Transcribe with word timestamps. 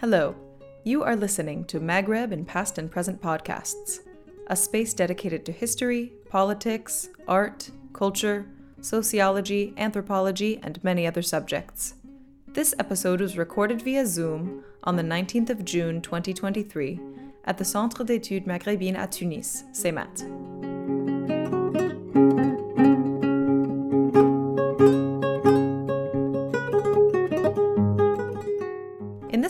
Hello, 0.00 0.34
you 0.84 1.02
are 1.02 1.14
listening 1.14 1.64
to 1.66 1.78
Maghreb 1.78 2.32
in 2.32 2.44
Past 2.46 2.78
and 2.78 2.90
Present 2.90 3.20
podcasts, 3.20 4.00
a 4.46 4.56
space 4.56 4.94
dedicated 4.94 5.44
to 5.44 5.52
history, 5.52 6.12
politics, 6.30 7.10
art, 7.28 7.70
culture, 7.92 8.46
sociology, 8.80 9.74
anthropology, 9.76 10.60
and 10.62 10.82
many 10.82 11.06
other 11.06 11.20
subjects. 11.20 11.94
This 12.46 12.74
episode 12.78 13.20
was 13.20 13.36
recorded 13.36 13.82
via 13.82 14.06
Zoom 14.06 14.64
on 14.84 14.96
the 14.96 15.02
19th 15.02 15.50
of 15.50 15.64
June 15.66 16.00
2023 16.00 16.98
at 17.44 17.58
the 17.58 17.64
Centre 17.64 18.02
d'études 18.02 18.46
maghrébines 18.46 18.96
à 18.96 19.10
Tunis, 19.10 19.64
CEMAT. 19.72 20.47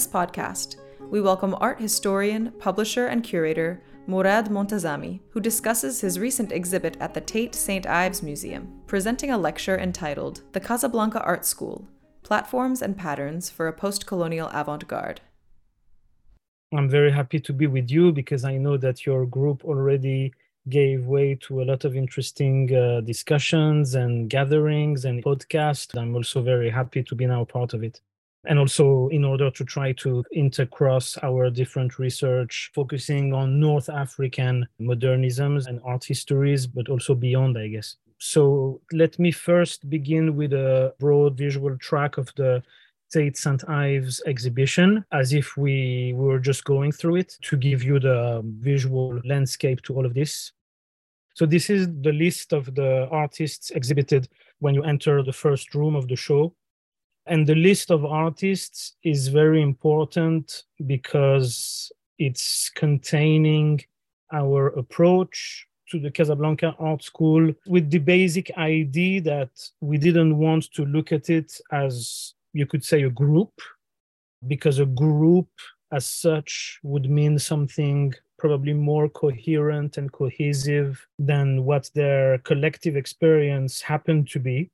Podcast, 0.08 0.76
we 1.10 1.20
welcome 1.20 1.54
art 1.60 1.80
historian, 1.80 2.52
publisher, 2.58 3.06
and 3.06 3.22
curator 3.22 3.82
Morad 4.06 4.48
Montazami, 4.48 5.20
who 5.30 5.40
discusses 5.40 6.00
his 6.00 6.18
recent 6.18 6.50
exhibit 6.50 6.96
at 6.98 7.14
the 7.14 7.20
Tate 7.20 7.54
St. 7.54 7.86
Ives 7.86 8.22
Museum, 8.22 8.80
presenting 8.86 9.30
a 9.30 9.38
lecture 9.38 9.78
entitled 9.78 10.42
The 10.52 10.60
Casablanca 10.60 11.20
Art 11.22 11.44
School 11.44 11.86
Platforms 12.22 12.82
and 12.82 12.96
Patterns 12.96 13.50
for 13.50 13.68
a 13.68 13.72
Post 13.72 14.06
Colonial 14.06 14.48
Avant 14.52 14.88
Garde. 14.88 15.20
I'm 16.74 16.88
very 16.88 17.10
happy 17.10 17.40
to 17.40 17.52
be 17.52 17.66
with 17.66 17.90
you 17.90 18.12
because 18.12 18.44
I 18.44 18.56
know 18.56 18.76
that 18.76 19.06
your 19.06 19.24
group 19.24 19.64
already 19.64 20.32
gave 20.68 21.06
way 21.06 21.34
to 21.42 21.62
a 21.62 21.64
lot 21.64 21.84
of 21.84 21.96
interesting 21.96 22.74
uh, 22.74 23.00
discussions 23.00 23.94
and 23.94 24.28
gatherings 24.28 25.04
and 25.04 25.24
podcasts. 25.24 25.98
I'm 25.98 26.14
also 26.14 26.42
very 26.42 26.70
happy 26.70 27.02
to 27.02 27.14
be 27.14 27.26
now 27.26 27.44
part 27.44 27.72
of 27.72 27.82
it. 27.82 28.00
And 28.48 28.58
also, 28.58 29.08
in 29.08 29.26
order 29.26 29.50
to 29.50 29.62
try 29.62 29.92
to 30.04 30.24
intercross 30.34 31.22
our 31.22 31.50
different 31.50 31.98
research, 31.98 32.70
focusing 32.74 33.34
on 33.34 33.60
North 33.60 33.90
African 33.90 34.66
modernisms 34.80 35.66
and 35.66 35.80
art 35.84 36.04
histories, 36.04 36.66
but 36.66 36.88
also 36.88 37.14
beyond, 37.14 37.58
I 37.58 37.68
guess. 37.68 37.96
So, 38.16 38.80
let 38.90 39.18
me 39.18 39.32
first 39.32 39.90
begin 39.90 40.34
with 40.34 40.54
a 40.54 40.94
broad 40.98 41.36
visual 41.36 41.76
track 41.76 42.16
of 42.16 42.32
the 42.36 42.62
Tate 43.12 43.36
St. 43.36 43.68
Ives 43.68 44.22
exhibition 44.24 45.04
as 45.12 45.34
if 45.34 45.58
we 45.58 46.14
were 46.16 46.38
just 46.38 46.64
going 46.64 46.92
through 46.92 47.16
it 47.16 47.36
to 47.42 47.56
give 47.56 47.82
you 47.82 48.00
the 48.00 48.40
visual 48.60 49.20
landscape 49.26 49.82
to 49.82 49.94
all 49.94 50.06
of 50.06 50.14
this. 50.14 50.52
So, 51.34 51.44
this 51.44 51.68
is 51.68 51.86
the 52.00 52.12
list 52.12 52.54
of 52.54 52.74
the 52.74 53.08
artists 53.10 53.70
exhibited 53.72 54.26
when 54.60 54.74
you 54.74 54.84
enter 54.84 55.22
the 55.22 55.34
first 55.34 55.74
room 55.74 55.94
of 55.94 56.08
the 56.08 56.16
show. 56.16 56.54
And 57.28 57.46
the 57.46 57.54
list 57.54 57.90
of 57.90 58.06
artists 58.06 58.96
is 59.04 59.28
very 59.28 59.60
important 59.60 60.64
because 60.86 61.92
it's 62.18 62.70
containing 62.70 63.82
our 64.32 64.68
approach 64.68 65.66
to 65.90 66.00
the 66.00 66.10
Casablanca 66.10 66.74
Art 66.78 67.02
School 67.02 67.52
with 67.66 67.90
the 67.90 67.98
basic 67.98 68.50
idea 68.56 69.20
that 69.22 69.50
we 69.80 69.98
didn't 69.98 70.38
want 70.38 70.72
to 70.72 70.84
look 70.86 71.12
at 71.12 71.28
it 71.28 71.60
as 71.70 72.34
you 72.54 72.66
could 72.66 72.84
say 72.84 73.02
a 73.02 73.10
group, 73.10 73.52
because 74.46 74.78
a 74.78 74.86
group 74.86 75.48
as 75.92 76.06
such 76.06 76.78
would 76.82 77.10
mean 77.10 77.38
something 77.38 78.14
probably 78.38 78.72
more 78.72 79.08
coherent 79.08 79.98
and 79.98 80.12
cohesive 80.12 81.06
than 81.18 81.64
what 81.64 81.90
their 81.94 82.38
collective 82.38 82.96
experience 82.96 83.80
happened 83.80 84.28
to 84.30 84.38
be. 84.38 84.70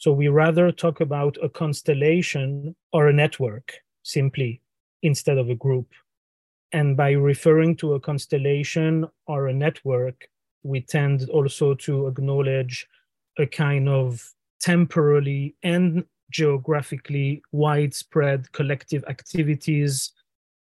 So 0.00 0.12
we 0.12 0.28
rather 0.28 0.72
talk 0.72 1.02
about 1.02 1.36
a 1.42 1.50
constellation 1.50 2.74
or 2.90 3.08
a 3.08 3.12
network 3.12 3.74
simply 4.02 4.62
instead 5.02 5.36
of 5.36 5.50
a 5.50 5.54
group. 5.54 5.88
And 6.72 6.96
by 6.96 7.10
referring 7.10 7.76
to 7.76 7.92
a 7.92 8.00
constellation 8.00 9.06
or 9.26 9.48
a 9.48 9.52
network, 9.52 10.26
we 10.62 10.80
tend 10.80 11.28
also 11.28 11.74
to 11.74 12.06
acknowledge 12.06 12.86
a 13.38 13.44
kind 13.44 13.90
of 13.90 14.26
temporally 14.58 15.54
and 15.62 16.06
geographically 16.30 17.42
widespread 17.52 18.50
collective 18.52 19.04
activities 19.06 20.12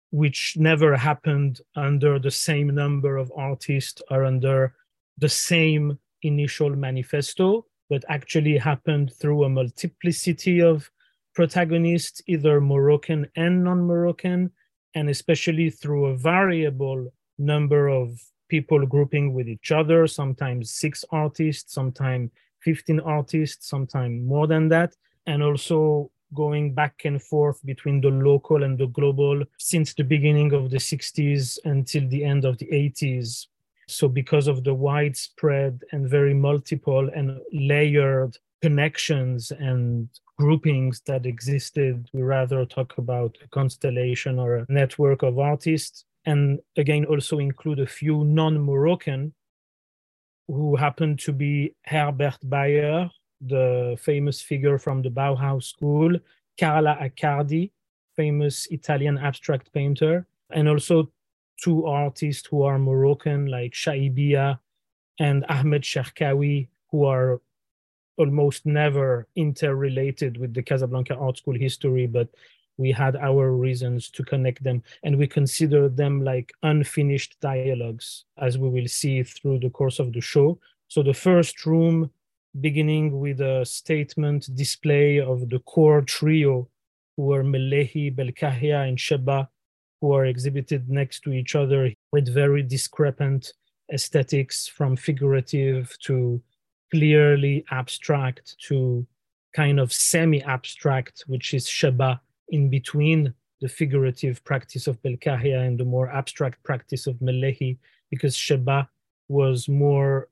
which 0.10 0.56
never 0.58 0.96
happened 0.96 1.62
under 1.76 2.18
the 2.18 2.32
same 2.32 2.74
number 2.74 3.18
of 3.18 3.32
artists 3.38 4.02
or 4.10 4.26
under 4.26 4.74
the 5.20 5.30
same 5.30 6.00
initial 6.24 6.76
manifesto, 6.76 7.68
but 7.90 8.04
actually 8.10 8.58
happened 8.58 9.14
through 9.14 9.44
a 9.44 9.50
multiplicity 9.50 10.62
of 10.62 10.90
protagonists, 11.34 12.22
either 12.28 12.60
Moroccan 12.60 13.28
and 13.36 13.64
non 13.64 13.86
Moroccan, 13.86 14.52
and 14.96 15.10
especially 15.10 15.70
through 15.70 16.06
a 16.08 16.18
variable 16.18 17.12
number 17.38 17.88
of 17.88 18.20
people 18.50 18.86
grouping 18.86 19.34
with 19.34 19.48
each 19.48 19.72
other, 19.72 20.08
sometimes 20.08 20.72
six 20.72 21.06
artists, 21.12 21.74
sometimes 21.74 22.32
15 22.64 23.00
artists, 23.02 23.70
sometimes 23.70 24.26
more 24.26 24.48
than 24.48 24.70
that 24.70 24.96
and 25.28 25.44
also 25.44 26.10
going 26.34 26.74
back 26.74 27.02
and 27.06 27.22
forth 27.22 27.64
between 27.66 28.02
the 28.02 28.10
local 28.10 28.64
and 28.64 28.78
the 28.78 28.88
global 28.88 29.44
since 29.60 29.94
the 29.94 30.04
beginning 30.04 30.54
of 30.54 30.72
the 30.72 30.78
60s 30.78 31.60
until 31.66 32.08
the 32.10 32.24
end 32.24 32.44
of 32.44 32.58
the 32.58 32.66
80s. 32.68 33.48
So, 33.88 34.08
because 34.08 34.48
of 34.48 34.64
the 34.64 34.74
widespread 34.74 35.82
and 35.92 36.10
very 36.10 36.34
multiple 36.34 37.10
and 37.16 37.40
layered 37.54 38.38
connections 38.62 39.52
and 39.52 40.10
groupings 40.38 41.02
that 41.06 41.26
existed, 41.26 42.10
we 42.14 42.22
rather 42.22 42.66
talk 42.66 42.98
about 42.98 43.38
a 43.44 43.48
constellation 43.48 44.40
or 44.40 44.58
a 44.58 44.66
network 44.70 45.24
of 45.24 45.40
artists. 45.40 46.04
And 46.26 46.60
again, 46.76 47.06
also 47.06 47.40
include 47.40 47.80
a 47.80 47.88
few 47.88 48.26
non 48.26 48.60
Moroccan 48.60 49.34
who 50.48 50.76
happen 50.76 51.18
to 51.18 51.32
be 51.32 51.74
Herbert 51.86 52.38
Bayer, 52.44 53.10
the 53.42 53.98
famous 54.02 54.42
figure 54.42 54.78
from 54.78 55.02
the 55.02 55.10
Bauhaus 55.10 55.64
school, 55.64 56.18
Carla 56.60 56.98
Accardi, 57.02 57.72
famous 58.16 58.68
Italian 58.68 59.18
abstract 59.18 59.72
painter, 59.74 60.26
and 60.52 60.68
also 60.68 61.12
two 61.62 61.86
artists 61.86 62.48
who 62.48 62.64
are 62.64 62.80
Moroccan, 62.80 63.48
like 63.48 63.74
Chaïbia 63.74 64.60
and 65.20 65.46
Ahmed 65.50 65.84
Cherkaoui, 65.84 66.68
who 66.92 67.06
are 67.06 67.42
almost 68.18 68.66
never 68.66 69.28
interrelated 69.36 70.38
with 70.38 70.54
the 70.54 70.64
Casablanca 70.64 71.16
art 71.16 71.38
school 71.38 71.56
history, 71.56 72.08
but 72.08 72.30
we 72.78 72.92
had 72.92 73.16
our 73.16 73.52
reasons 73.52 74.10
to 74.12 74.24
connect 74.24 74.64
them. 74.64 74.84
And 75.04 75.18
we 75.18 75.28
consider 75.28 75.90
them 75.90 76.24
like 76.24 76.54
unfinished 76.64 77.38
dialogues 77.42 78.26
as 78.38 78.58
we 78.58 78.70
will 78.70 78.88
see 78.88 79.24
through 79.24 79.60
the 79.60 79.70
course 79.70 80.00
of 80.00 80.14
the 80.14 80.22
show. 80.22 80.60
So 80.88 81.04
the 81.04 81.14
first 81.14 81.66
room 81.66 82.12
beginning 82.62 83.20
with 83.20 83.42
a 83.42 83.66
statement 83.66 84.56
display 84.56 85.20
of 85.20 85.50
the 85.50 85.60
core 85.60 86.02
trio 86.02 86.70
who 87.16 87.34
are 87.34 87.44
Melehi, 87.44 88.16
Belkahia, 88.16 88.88
and 88.88 88.98
Chabâa, 88.98 89.48
who 90.02 90.14
are 90.14 90.26
exhibited 90.26 90.90
next 90.90 91.22
to 91.22 91.32
each 91.32 91.56
other 91.56 91.92
with 92.12 92.34
very 92.34 92.64
discrepant 92.64 93.54
aesthetics 93.92 94.68
from 94.68 94.96
figurative 94.96 95.98
to 96.04 96.42
clearly 96.92 97.66
abstract 97.72 98.56
to 98.60 99.06
kind 99.54 99.80
of 99.80 99.92
semi 99.92 100.42
abstract, 100.44 101.24
which 101.28 101.54
is 101.54 101.66
Chabâa 101.66 102.20
in 102.50 102.70
between 102.70 103.34
the 103.62 103.68
figurative 103.68 104.44
practice 104.44 104.88
of 104.88 105.02
Belkahia 105.02 105.66
and 105.66 105.80
the 105.80 105.86
more 105.86 106.10
abstract 106.10 106.64
practice 106.64 107.08
of 107.08 107.16
Melehi, 107.16 107.78
because 108.12 108.36
Chabâa 108.36 108.88
was 109.30 109.68
more 109.68 110.30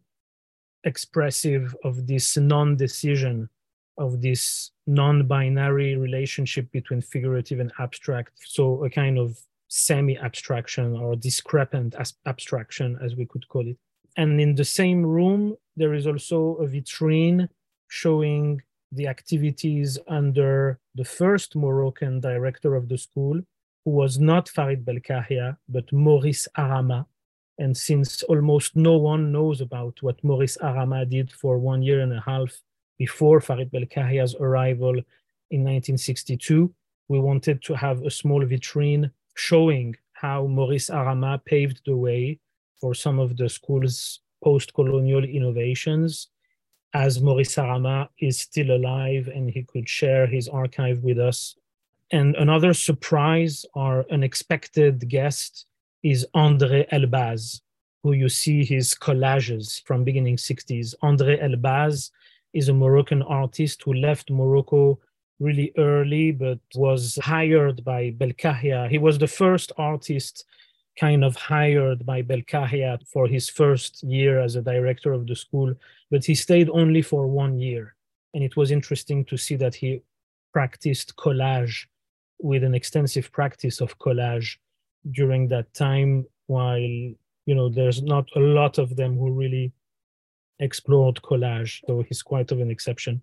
expressive 0.84 1.76
of 1.84 2.06
this 2.06 2.38
non-decision 2.38 3.50
of 3.98 4.22
this 4.22 4.72
non-binary 4.88 5.96
relationship 5.96 6.70
between 6.72 7.02
figurative 7.02 7.60
and 7.60 7.72
abstract. 7.80 8.34
So 8.46 8.84
a 8.84 8.90
kind 8.90 9.18
of 9.18 9.40
semi-abstraction 9.76 10.96
or 10.96 11.18
discrepant 11.18 11.96
abstraction 12.26 12.98
as 13.02 13.16
we 13.16 13.26
could 13.26 13.46
call 13.50 13.68
it. 13.68 13.78
And 14.16 14.40
in 14.40 14.56
the 14.56 14.64
same 14.64 15.06
room 15.06 15.58
there 15.76 15.94
is 15.94 16.08
also 16.08 16.56
a 16.64 16.68
vitrine 16.68 17.50
showing 17.90 18.62
the 18.94 19.08
activities 19.08 20.00
under 20.08 20.80
the 20.96 21.04
first 21.04 21.58
moroccan 21.58 22.22
director 22.22 22.76
of 22.76 22.88
the 22.88 22.98
school 22.98 23.42
who 23.84 23.92
was 23.92 24.18
not 24.18 24.48
farid 24.48 24.86
belkahia 24.86 25.58
but 25.68 25.92
maurice 25.92 26.48
arama. 26.58 27.06
And 27.58 27.76
since 27.76 28.24
almost 28.24 28.78
no 28.78 28.96
one 28.98 29.32
knows 29.32 29.62
about 29.62 30.02
what 30.02 30.22
Maurice 30.24 30.58
Arama 30.58 31.10
did 31.10 31.32
for 31.32 31.58
one 31.58 31.82
year 31.82 32.02
and 32.02 32.12
a 32.12 32.20
half 32.20 32.52
before 32.98 33.40
Farid 33.40 33.72
Belkahia's 33.72 34.36
arrival 34.36 34.96
in 35.52 35.62
1962, 35.64 36.74
we 37.08 37.18
wanted 37.18 37.64
to 37.64 37.74
have 37.74 38.02
a 38.02 38.12
small 38.12 38.42
vitrine 38.44 39.10
showing 39.36 39.96
how 40.14 40.48
Maurice 40.48 40.90
Arama 40.90 41.44
paved 41.46 41.82
the 41.86 41.96
way 41.96 42.40
for 42.80 42.94
some 42.94 43.20
of 43.20 43.38
the 43.38 43.50
school's 43.50 44.20
post-colonial 44.44 45.24
innovations 45.24 46.30
as 46.94 47.22
Maurice 47.22 47.56
Arama 47.56 48.08
is 48.20 48.40
still 48.40 48.72
alive 48.72 49.28
and 49.28 49.50
he 49.50 49.64
could 49.64 49.88
share 49.88 50.26
his 50.26 50.48
archive 50.48 51.04
with 51.04 51.20
us. 51.20 51.56
And 52.12 52.36
another 52.36 52.74
surprise 52.74 53.66
or 53.74 54.06
unexpected 54.12 55.08
guest 55.10 55.66
is 56.04 56.26
André 56.36 56.88
Elbaz, 56.90 57.62
who 58.04 58.14
you 58.14 58.30
see 58.30 58.64
his 58.64 58.96
collages 58.96 59.84
from 59.84 60.04
beginning 60.04 60.38
60s. 60.38 60.94
André 61.04 61.44
Elbaz 61.44 62.12
is 62.54 62.70
a 62.70 62.74
Moroccan 62.74 63.24
artist 63.24 63.82
who 63.84 63.94
left 63.94 64.30
Morocco 64.30 65.00
really 65.40 65.72
early, 65.78 66.32
but 66.32 66.60
was 66.76 67.20
hired 67.22 67.84
by 67.84 68.12
Belkahia. 68.12 68.90
He 68.90 68.98
was 68.98 69.18
the 69.18 69.28
first 69.28 69.72
artist 69.78 70.46
kind 70.98 71.26
of 71.26 71.36
hired 71.36 72.06
by 72.06 72.22
Belkahia 72.22 73.06
for 73.08 73.28
his 73.28 73.50
first 73.50 74.02
year 74.04 74.40
as 74.40 74.56
a 74.56 74.62
director 74.62 75.12
of 75.12 75.28
the 75.28 75.36
school, 75.36 75.74
but 76.10 76.24
he 76.24 76.36
stayed 76.36 76.70
only 76.70 77.02
for 77.02 77.28
one 77.28 77.60
year. 77.60 77.96
And 78.34 78.44
it 78.44 78.56
was 78.56 78.72
interesting 78.72 79.26
to 79.26 79.38
see 79.38 79.56
that 79.58 79.76
he 79.76 80.02
practiced 80.54 81.16
collage 81.18 81.86
with 82.40 82.64
an 82.64 82.76
extensive 82.76 83.32
practice 83.32 83.82
of 83.82 83.98
collage 84.00 84.58
during 85.12 85.48
that 85.50 85.74
time, 85.74 86.26
while 86.48 86.80
you 86.80 87.56
know 87.56 87.70
there's 87.70 88.02
not 88.02 88.28
a 88.36 88.40
lot 88.40 88.78
of 88.78 88.96
them 88.96 89.18
who 89.18 89.32
really 89.32 89.72
explored 90.60 91.22
collage, 91.22 91.82
so 91.88 92.04
he's 92.08 92.24
quite 92.24 92.52
of 92.52 92.60
an 92.60 92.72
exception. 92.72 93.22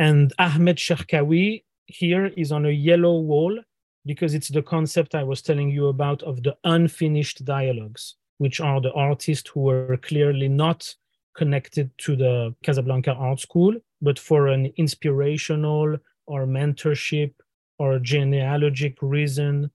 And 0.00 0.32
Ahmed 0.38 0.78
Cherkaoui 0.78 1.62
here 1.84 2.32
is 2.34 2.52
on 2.52 2.64
a 2.64 2.70
yellow 2.70 3.20
wall 3.20 3.60
because 4.06 4.32
it's 4.32 4.48
the 4.48 4.62
concept 4.62 5.14
I 5.14 5.22
was 5.22 5.42
telling 5.42 5.68
you 5.68 5.88
about 5.88 6.22
of 6.22 6.42
the 6.42 6.56
unfinished 6.64 7.44
dialogues, 7.44 8.16
which 8.38 8.60
are 8.60 8.80
the 8.80 8.94
artists 8.94 9.50
who 9.50 9.60
were 9.60 9.98
clearly 9.98 10.48
not 10.48 10.94
connected 11.36 11.90
to 11.98 12.16
the 12.16 12.54
Casablanca 12.62 13.12
Art 13.12 13.40
School, 13.40 13.76
but 14.00 14.18
for 14.18 14.46
an 14.48 14.72
inspirational 14.78 15.98
or 16.26 16.46
mentorship 16.46 17.34
or 17.78 17.98
genealogic 17.98 18.96
reason 19.02 19.70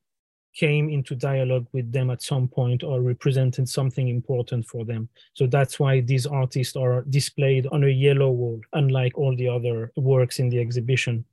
came 0.56 0.90
into 0.90 1.16
dialogue 1.16 1.68
with 1.74 1.92
them 1.92 2.10
at 2.10 2.22
some 2.22 2.48
point 2.48 2.82
or 2.82 3.02
represented 3.02 3.68
something 3.68 4.08
important 4.08 4.66
for 4.66 4.86
them. 4.86 5.10
So 5.34 5.48
that's 5.48 5.80
why 5.80 6.00
these 6.00 6.26
artists 6.26 6.76
are 6.76 7.04
displayed 7.10 7.68
on 7.72 7.84
a 7.84 7.90
yellow 7.90 8.32
wall, 8.32 8.62
unlike 8.74 9.18
all 9.18 9.36
the 9.36 9.50
other 9.50 9.92
works 9.98 10.40
in 10.40 10.50
the 10.50 10.60
exhibition. 10.60 11.26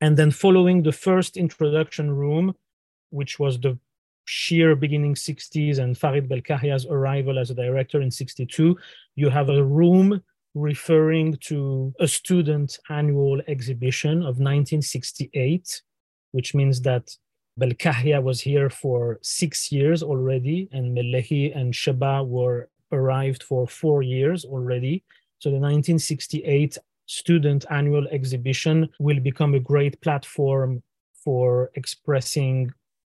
And 0.00 0.16
then 0.16 0.30
following 0.30 0.82
the 0.82 0.92
first 0.92 1.36
introduction 1.36 2.10
room, 2.10 2.54
which 3.10 3.38
was 3.38 3.58
the 3.60 3.76
sheer 4.24 4.76
beginning 4.76 5.14
60s 5.14 5.80
and 5.80 5.98
Farid 5.98 6.28
Belkahia's 6.28 6.86
arrival 6.86 7.38
as 7.38 7.50
a 7.50 7.54
director 7.54 8.00
in 8.00 8.10
62, 8.10 8.78
you 9.16 9.28
have 9.28 9.48
a 9.48 9.64
room 9.64 10.22
referring 10.54 11.36
to 11.36 11.92
a 12.00 12.06
student 12.06 12.78
annual 12.88 13.40
exhibition 13.48 14.18
of 14.18 14.38
1968, 14.38 15.82
which 16.32 16.54
means 16.54 16.80
that 16.82 17.10
Belkahia 17.60 18.22
was 18.22 18.40
here 18.40 18.70
for 18.70 19.18
six 19.22 19.70
years 19.70 20.02
already, 20.02 20.68
and 20.72 20.96
Melehi 20.96 21.54
and 21.54 21.74
Chabâa 21.74 22.26
were 22.26 22.70
arrived 22.90 23.42
for 23.42 23.66
four 23.66 24.02
years 24.02 24.44
already. 24.44 25.04
So 25.40 25.50
the 25.50 25.56
1968 25.56 26.78
student 27.06 27.66
annual 27.70 28.06
exhibition 28.08 28.88
will 28.98 29.20
become 29.20 29.54
a 29.54 29.60
great 29.60 30.00
platform 30.00 30.82
for 31.12 31.70
expressing 31.74 32.72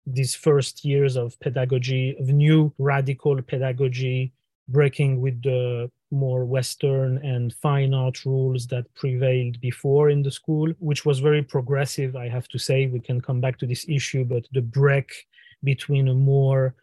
these 0.06 0.34
first 0.34 0.84
years 0.84 1.16
of 1.16 1.38
pedagogy, 1.40 2.16
of 2.19 2.28
new 2.28 2.72
radical 2.78 3.40
pedagogy, 3.42 4.32
breaking 4.70 5.20
with 5.20 5.43
the 5.43 5.90
more 6.11 6.44
Western 6.44 7.19
and 7.19 7.55
fine 7.55 7.94
art 7.94 8.25
rules 8.25 8.67
that 8.69 8.93
prevailed 8.94 9.61
before 9.61 10.11
in 10.11 10.22
the 10.22 10.31
school, 10.31 10.72
which 10.78 11.05
was 11.05 11.20
very 11.20 11.43
progressive, 11.43 12.17
I 12.17 12.28
have 12.28 12.49
to 12.49 12.58
say. 12.58 12.87
We 12.87 13.00
can 13.00 13.20
come 13.20 13.40
back 13.40 13.58
to 13.58 13.67
this 13.67 13.87
issue, 13.88 14.25
but 14.25 14.46
the 14.52 14.62
break 14.62 15.11
between 15.62 16.08
a 16.08 16.14
more 16.14 16.75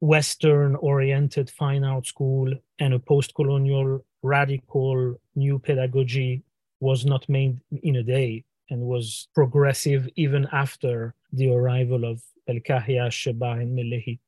Western 0.00 0.76
oriented 0.76 1.50
fine 1.50 1.84
art 1.84 2.06
school 2.06 2.52
and 2.78 2.94
a 2.94 2.98
post 2.98 3.34
colonial 3.34 4.04
radical 4.22 5.20
new 5.34 5.58
pedagogy 5.58 6.42
was 6.80 7.04
not 7.04 7.28
made 7.28 7.60
in 7.82 7.96
a 7.96 8.02
day 8.02 8.44
and 8.70 8.80
was 8.80 9.28
progressive 9.34 10.08
even 10.16 10.46
after 10.52 11.14
the 11.32 11.52
arrival 11.52 12.04
of 12.04 12.22
Belkahia, 12.48 13.08
Chabâa, 13.08 13.60
and 13.60 13.78
Melehi. 13.78 14.18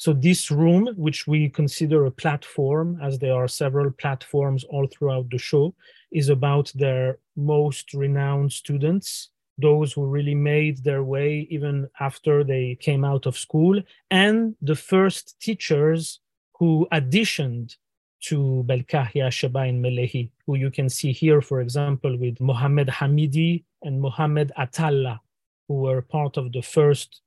So 0.00 0.14
this 0.14 0.50
room, 0.50 0.88
which 0.96 1.26
we 1.26 1.50
consider 1.50 2.06
a 2.06 2.10
platform, 2.10 2.98
as 3.02 3.18
there 3.18 3.34
are 3.34 3.46
several 3.46 3.90
platforms 3.90 4.64
all 4.64 4.86
throughout 4.86 5.28
the 5.28 5.36
show, 5.36 5.74
is 6.10 6.30
about 6.30 6.72
their 6.74 7.18
most 7.36 7.92
renowned 7.92 8.50
students, 8.50 9.28
those 9.58 9.92
who 9.92 10.06
really 10.06 10.34
made 10.34 10.82
their 10.84 11.04
way 11.04 11.46
even 11.50 11.86
after 12.00 12.42
they 12.42 12.78
came 12.80 13.04
out 13.04 13.26
of 13.26 13.36
school, 13.36 13.78
and 14.10 14.56
the 14.62 14.74
first 14.74 15.38
teachers 15.38 16.20
who 16.58 16.88
additioned 16.92 17.76
to 18.22 18.64
Belkahia, 18.66 19.28
Chabâa, 19.28 19.68
and 19.68 19.84
Melehi, 19.84 20.30
who 20.46 20.54
you 20.54 20.70
can 20.70 20.88
see 20.88 21.12
here, 21.12 21.42
for 21.42 21.60
example, 21.60 22.16
with 22.16 22.40
Mohammed 22.40 22.88
Hamidi 22.88 23.64
and 23.82 24.00
Mohammed 24.00 24.50
Ataallah, 24.56 25.20
who 25.68 25.74
were 25.74 26.00
part 26.00 26.38
of 26.38 26.52
the 26.52 26.62
first 26.62 27.20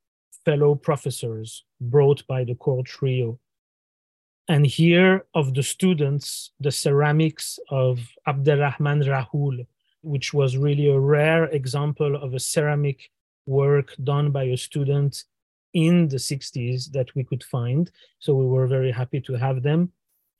fellow 0.45 0.75
professors 0.75 1.63
brought 1.79 2.25
by 2.27 2.43
the 2.43 2.55
core 2.55 2.83
trio. 2.83 3.39
And 4.47 4.65
here 4.65 5.25
of 5.33 5.53
the 5.53 5.63
students, 5.63 6.51
the 6.59 6.71
ceramics 6.71 7.59
of 7.69 7.99
Abdelrahman 8.27 9.07
Rahoule, 9.07 9.65
which 10.01 10.33
was 10.33 10.57
really 10.57 10.89
a 10.89 10.99
rare 10.99 11.45
example 11.45 12.15
of 12.15 12.33
a 12.33 12.39
ceramic 12.39 13.09
work 13.45 13.95
done 14.03 14.31
by 14.31 14.43
a 14.43 14.57
student 14.57 15.23
in 15.73 16.07
the 16.09 16.17
60s 16.17 16.91
that 16.91 17.13
we 17.15 17.23
could 17.23 17.43
find. 17.43 17.89
So 18.19 18.35
we 18.35 18.45
were 18.45 18.67
very 18.67 18.91
happy 18.91 19.21
to 19.21 19.33
have 19.33 19.63
them. 19.63 19.91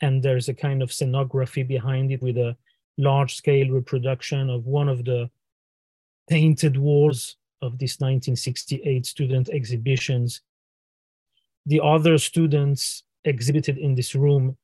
And 0.02 0.22
there's 0.22 0.50
a 0.50 0.54
kind 0.54 0.84
of 0.84 0.90
scenography 0.90 1.66
behind 1.66 2.12
it 2.12 2.22
with 2.22 2.38
a 2.38 2.58
large 2.98 3.36
scale 3.36 3.70
reproduction 3.70 4.50
of 4.50 4.66
one 4.66 4.90
of 4.90 5.06
the 5.06 5.30
painted 6.30 6.78
walls 6.78 7.38
of 7.64 7.78
these 7.80 7.96
1968 8.00 9.06
student 9.06 9.50
exhibitions. 9.50 10.42
The 11.66 11.82
other 11.82 12.18
students 12.18 13.04
exhibited 13.24 13.78
in 13.78 13.96
this 13.96 14.16
room 14.16 14.58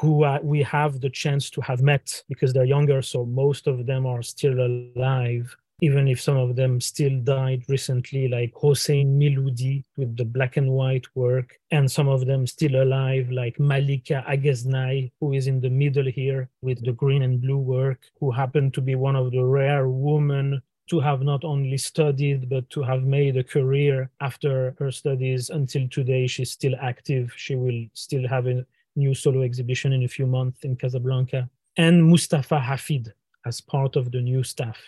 who 0.00 0.24
uh, 0.24 0.38
we 0.42 0.62
have 0.62 1.00
the 1.00 1.10
chance 1.10 1.50
to 1.50 1.60
have 1.60 1.82
met 1.82 2.22
because 2.28 2.52
they're 2.52 2.64
younger, 2.64 3.02
so 3.02 3.24
most 3.24 3.66
of 3.66 3.86
them 3.86 4.06
are 4.06 4.22
still 4.22 4.58
alive, 4.60 5.56
even 5.80 6.08
if 6.08 6.20
some 6.20 6.36
of 6.36 6.56
them 6.56 6.80
still 6.80 7.20
died 7.20 7.62
recently, 7.68 8.28
like 8.28 8.52
Hossein 8.54 9.18
Miloudi 9.18 9.84
with 9.96 10.16
the 10.16 10.24
black 10.24 10.56
and 10.56 10.70
white 10.70 11.06
work, 11.14 11.58
and 11.70 11.90
some 11.90 12.08
of 12.08 12.26
them 12.26 12.46
still 12.46 12.82
alive, 12.82 13.30
like 13.30 13.60
Malika 13.60 14.24
Agueznay, 14.28 15.12
who 15.20 15.34
is 15.34 15.46
in 15.46 15.60
the 15.60 15.70
middle 15.70 16.06
here 16.06 16.48
with 16.62 16.84
the 16.84 16.92
green 16.92 17.22
and 17.22 17.40
blue 17.40 17.58
work, 17.58 18.00
who 18.18 18.30
happened 18.30 18.74
to 18.74 18.80
be 18.80 18.94
one 18.94 19.16
of 19.16 19.30
the 19.30 19.44
rare 19.44 19.88
women 19.88 20.62
to 20.88 21.00
have 21.00 21.22
not 21.22 21.44
only 21.44 21.76
studied 21.76 22.48
but 22.48 22.68
to 22.70 22.82
have 22.82 23.02
made 23.02 23.36
a 23.36 23.44
career 23.44 24.10
after 24.20 24.74
her 24.78 24.90
studies 24.90 25.50
until 25.50 25.88
today 25.88 26.26
she's 26.26 26.50
still 26.50 26.74
active. 26.80 27.32
She 27.36 27.54
will 27.56 27.86
still 27.94 28.26
have 28.28 28.46
a 28.46 28.64
new 28.94 29.14
solo 29.14 29.42
exhibition 29.42 29.92
in 29.92 30.04
a 30.04 30.08
few 30.08 30.26
months 30.26 30.64
in 30.64 30.76
casablanca. 30.76 31.48
And 31.76 32.04
mustafa 32.04 32.58
hafid 32.58 33.12
as 33.44 33.60
part 33.60 33.96
of 33.96 34.10
the 34.10 34.20
new 34.20 34.42
staff. 34.42 34.78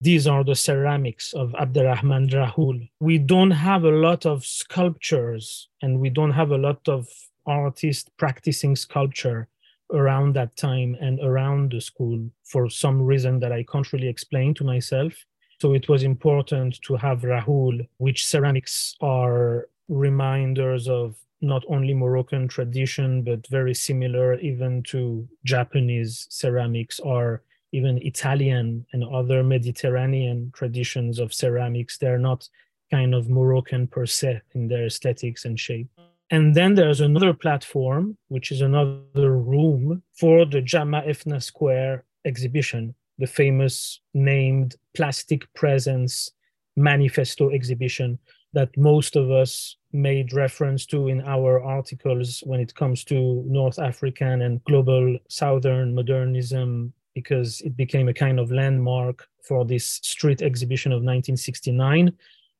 These 0.00 0.26
are 0.26 0.44
the 0.44 0.54
ceramics 0.54 1.32
of 1.32 1.52
Abdelrahman 1.52 2.30
Rahoule. 2.32 2.90
We 3.00 3.18
don't 3.18 3.52
have 3.52 3.84
a 3.84 3.90
lot 3.90 4.26
of 4.26 4.44
sculptures 4.44 5.68
and 5.80 6.00
we 6.00 6.10
don't 6.10 6.32
have 6.32 6.50
a 6.50 6.58
lot 6.58 6.86
of 6.88 7.08
artists 7.46 8.10
practicing 8.18 8.76
sculpture 8.76 9.48
around 9.94 10.34
that 10.34 10.56
time 10.56 10.96
and 11.00 11.20
around 11.20 11.72
the 11.72 11.80
school 11.80 12.28
for 12.42 12.68
some 12.68 13.00
reason 13.00 13.38
that 13.40 13.52
I 13.52 13.62
can't 13.62 13.92
really 13.92 14.08
explain 14.08 14.54
to 14.54 14.64
myself. 14.64 15.12
So 15.60 15.72
it 15.72 15.88
was 15.88 16.02
important 16.02 16.80
to 16.82 16.96
have 16.96 17.22
Rahoule, 17.22 17.86
which 17.98 18.26
ceramics 18.26 18.96
are 19.00 19.68
reminders 19.88 20.88
of 20.88 21.16
not 21.40 21.62
only 21.68 21.94
Moroccan 21.94 22.48
tradition, 22.48 23.22
but 23.22 23.46
very 23.48 23.74
similar 23.74 24.34
even 24.40 24.82
to 24.84 25.28
Japanese 25.44 26.26
ceramics 26.30 26.98
or 27.00 27.42
even 27.72 27.98
Italian 28.06 28.86
and 28.92 29.04
other 29.04 29.42
Mediterranean 29.42 30.50
traditions 30.54 31.18
of 31.18 31.34
ceramics. 31.34 31.98
They're 31.98 32.18
not 32.18 32.48
kind 32.90 33.14
of 33.14 33.28
Moroccan 33.28 33.86
per 33.86 34.06
se 34.06 34.40
in 34.54 34.68
their 34.68 34.86
aesthetics 34.86 35.44
and 35.44 35.58
shape. 35.58 35.88
And 36.34 36.52
then 36.52 36.74
there's 36.74 37.00
another 37.00 37.32
platform, 37.32 38.18
which 38.26 38.50
is 38.50 38.60
another 38.60 39.36
room 39.54 40.02
for 40.14 40.44
the 40.44 40.60
Jemaa 40.60 41.06
el-Fna 41.06 41.40
Square 41.40 42.04
exhibition, 42.24 42.92
the 43.18 43.28
famous 43.28 44.00
named 44.14 44.74
Plastic 44.94 45.42
Presence 45.54 46.32
Manifesto 46.74 47.50
exhibition, 47.50 48.18
that 48.52 48.76
most 48.76 49.14
of 49.14 49.30
us 49.30 49.76
made 49.92 50.32
reference 50.32 50.86
to 50.86 51.06
in 51.06 51.20
our 51.20 51.62
articles 51.62 52.42
when 52.44 52.58
it 52.58 52.74
comes 52.74 53.04
to 53.04 53.44
North 53.46 53.78
African 53.78 54.42
and 54.42 54.64
global 54.64 55.16
Southern 55.28 55.94
modernism, 55.94 56.92
because 57.14 57.60
it 57.60 57.76
became 57.76 58.08
a 58.08 58.20
kind 58.24 58.40
of 58.40 58.50
landmark 58.50 59.28
for 59.40 59.64
this 59.64 60.00
street 60.02 60.42
exhibition 60.42 60.90
of 60.90 60.96
1969, 60.96 62.12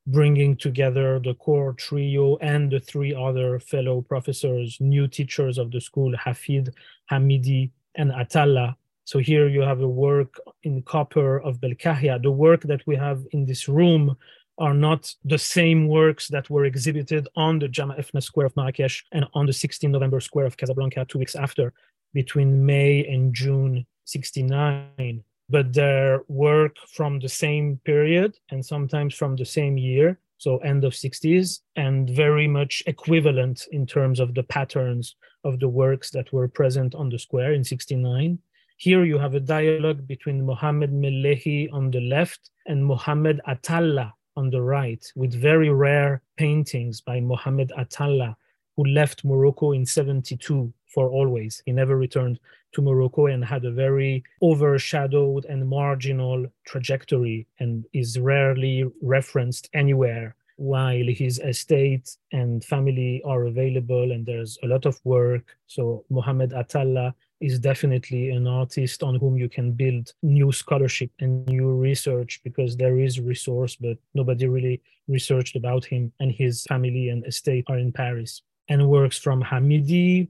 bringing 0.06 0.56
together 0.56 1.18
the 1.18 1.34
core 1.34 1.73
trio 1.75 2.37
and 2.37 2.70
the 2.70 2.80
three 2.80 3.14
other 3.14 3.58
fellow 3.58 4.02
professors, 4.02 4.76
new 4.80 5.08
teachers 5.08 5.56
of 5.58 5.70
the 5.70 5.80
school, 5.80 6.12
Hafid, 6.12 6.73
Hamidi, 7.11 7.70
and 7.94 8.11
Ataallah. 8.11 8.75
So 9.04 9.18
here 9.18 9.49
you 9.49 9.62
have 9.62 9.80
a 9.80 9.88
work 9.88 10.40
in 10.62 10.82
copper 10.82 11.40
of 11.40 11.61
Belkahia. 11.61 12.23
The 12.23 12.30
work 12.30 12.62
that 12.62 12.87
we 12.87 12.96
have 12.96 13.25
in 13.32 13.46
this 13.46 13.68
room 13.68 14.16
are 14.58 14.75
not 14.75 15.12
the 15.25 15.38
same 15.38 15.88
works 15.88 16.28
that 16.28 16.49
were 16.49 16.64
exhibited 16.64 17.26
on 17.37 17.58
the 17.58 17.68
Jemaa 17.68 17.99
Fna 17.99 18.23
Square 18.23 18.46
of 18.46 18.56
Marrakesh 18.56 19.04
and 19.12 19.26
on 19.34 19.46
the 19.46 19.52
16 19.52 19.90
November 19.90 20.20
Square 20.20 20.46
of 20.46 20.56
Casablanca 20.56 21.04
two 21.06 21.18
weeks 21.18 21.34
after, 21.34 21.73
between 22.12 22.64
May 22.64 23.04
and 23.06 23.34
June 23.34 23.84
69. 24.04 25.25
But 25.49 25.73
they're 25.73 26.23
work 26.29 26.77
from 26.93 27.19
the 27.19 27.29
same 27.29 27.81
period 27.85 28.39
and 28.51 28.65
sometimes 28.65 29.15
from 29.15 29.37
the 29.37 29.45
same 29.45 29.77
year, 29.77 30.19
so 30.39 30.59
end 30.59 30.85
of 30.85 30.93
60s, 30.93 31.61
and 31.77 32.09
very 32.09 32.49
much 32.49 32.83
equivalent 32.87 33.67
in 33.73 33.87
terms 33.87 34.21
of 34.21 34.35
the 34.35 34.43
patterns 34.43 35.17
of 35.45 35.61
the 35.61 35.69
works 35.69 36.11
that 36.11 36.33
were 36.33 36.49
present 36.49 36.95
on 36.95 37.11
the 37.11 37.19
square 37.19 37.53
in 37.53 37.63
69. 37.63 38.39
Here 38.77 39.05
you 39.05 39.19
have 39.19 39.35
a 39.35 39.41
dialogue 39.41 40.07
between 40.07 40.45
Mohammed 40.45 40.93
Melehi 40.93 41.73
on 41.73 41.91
the 41.91 42.01
left 42.01 42.51
and 42.67 42.85
Mohammed 42.85 43.41
Ataallah 43.47 44.13
on 44.37 44.51
the 44.51 44.63
right 44.63 45.05
with 45.15 45.33
very 45.33 45.71
rare 45.71 46.23
paintings 46.37 47.01
by 47.01 47.21
Mohammed 47.21 47.73
Ataallah, 47.79 48.35
who 48.77 48.85
left 48.85 49.25
Morocco 49.25 49.73
in 49.73 49.87
72 49.87 50.73
for 50.95 51.11
always. 51.11 51.63
He 51.67 51.73
never 51.73 51.97
returned 51.97 52.39
to 52.75 52.83
Morocco 52.83 53.27
and 53.27 53.45
had 53.45 53.65
a 53.65 53.71
very 53.71 54.25
overshadowed 54.43 55.45
and 55.47 55.69
marginal 55.69 56.47
trajectory 56.67 57.47
and 57.59 57.85
is 57.93 58.19
rarely 58.19 58.85
referenced 59.03 59.69
anywhere 59.75 60.37
while 60.57 61.05
his 61.09 61.41
estate 61.41 62.17
and 62.33 62.65
family 62.65 63.21
are 63.25 63.47
available 63.47 64.13
and 64.13 64.25
there's 64.25 64.57
a 64.63 64.67
lot 64.67 64.87
of 64.87 65.01
work. 65.05 65.57
So 65.67 66.05
Mohammed 66.11 66.51
Ataallah 66.53 67.13
is 67.41 67.59
definitely 67.59 68.31
an 68.31 68.47
artist 68.47 69.03
on 69.03 69.17
whom 69.17 69.37
you 69.37 69.49
can 69.49 69.73
build 69.73 70.13
new 70.23 70.53
scholarship 70.53 71.11
and 71.21 71.47
new 71.47 71.73
research 71.73 72.41
because 72.45 72.77
there 72.77 72.99
is 72.99 73.21
resource, 73.21 73.77
but 73.77 73.99
nobody 74.15 74.47
really 74.47 74.81
researched 75.09 75.57
about 75.57 75.85
him 75.85 76.13
and 76.21 76.31
his 76.31 76.63
family 76.65 77.09
and 77.09 77.27
estate 77.27 77.65
are 77.69 77.79
in 77.79 77.93
Paris. 77.93 78.43
And 78.69 78.89
works 78.89 79.19
from 79.19 79.43
Hamidi 79.43 80.29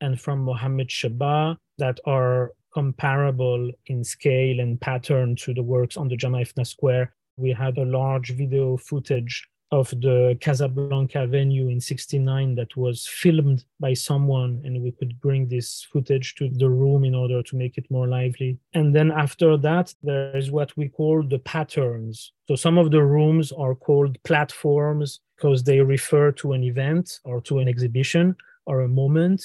and 0.00 0.20
from 0.20 0.40
Mohammed 0.40 0.88
Chabâa 0.88 1.56
that 1.78 2.00
are 2.06 2.52
comparable 2.72 3.70
in 3.86 4.04
scale 4.04 4.60
and 4.60 4.80
pattern 4.80 5.34
to 5.36 5.54
the 5.54 5.62
works 5.62 5.96
on 5.96 6.08
the 6.08 6.16
Jemaa 6.16 6.46
Fna 6.52 6.66
Square. 6.66 7.14
We 7.36 7.50
had 7.52 7.78
a 7.78 7.84
large 7.84 8.30
video 8.34 8.76
footage 8.76 9.48
of 9.72 9.90
the 9.90 10.38
Casablanca 10.40 11.26
venue 11.26 11.68
in 11.68 11.80
69 11.80 12.54
that 12.54 12.76
was 12.76 13.06
filmed 13.06 13.64
by 13.80 13.94
someone 13.94 14.62
and 14.64 14.82
we 14.82 14.92
could 14.92 15.20
bring 15.20 15.48
this 15.48 15.86
footage 15.92 16.34
to 16.36 16.48
the 16.48 16.68
room 16.68 17.04
in 17.04 17.14
order 17.14 17.42
to 17.42 17.56
make 17.56 17.76
it 17.76 17.90
more 17.90 18.06
lively. 18.06 18.58
And 18.74 18.94
then 18.94 19.10
after 19.10 19.56
that 19.56 19.92
there 20.02 20.36
is 20.36 20.50
what 20.50 20.76
we 20.76 20.88
call 20.88 21.22
the 21.22 21.40
patterns. 21.40 22.32
So 22.46 22.54
some 22.54 22.78
of 22.78 22.90
the 22.90 23.02
rooms 23.02 23.52
are 23.52 23.74
called 23.74 24.22
platforms 24.22 25.20
because 25.36 25.64
they 25.64 25.80
refer 25.80 26.30
to 26.32 26.52
an 26.52 26.62
event 26.62 27.20
or 27.24 27.40
to 27.42 27.58
an 27.58 27.68
exhibition 27.68 28.36
or 28.66 28.82
a 28.82 28.88
moment 28.88 29.42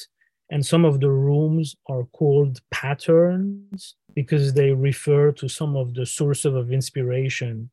and 0.51 0.65
some 0.65 0.83
of 0.83 0.99
the 0.99 1.09
rooms 1.09 1.77
are 1.87 2.03
called 2.11 2.59
patterns 2.71 3.95
because 4.13 4.53
they 4.53 4.71
refer 4.71 5.31
to 5.31 5.47
some 5.47 5.77
of 5.77 5.93
the 5.93 6.05
sources 6.05 6.53
of 6.53 6.73
inspiration 6.73 7.69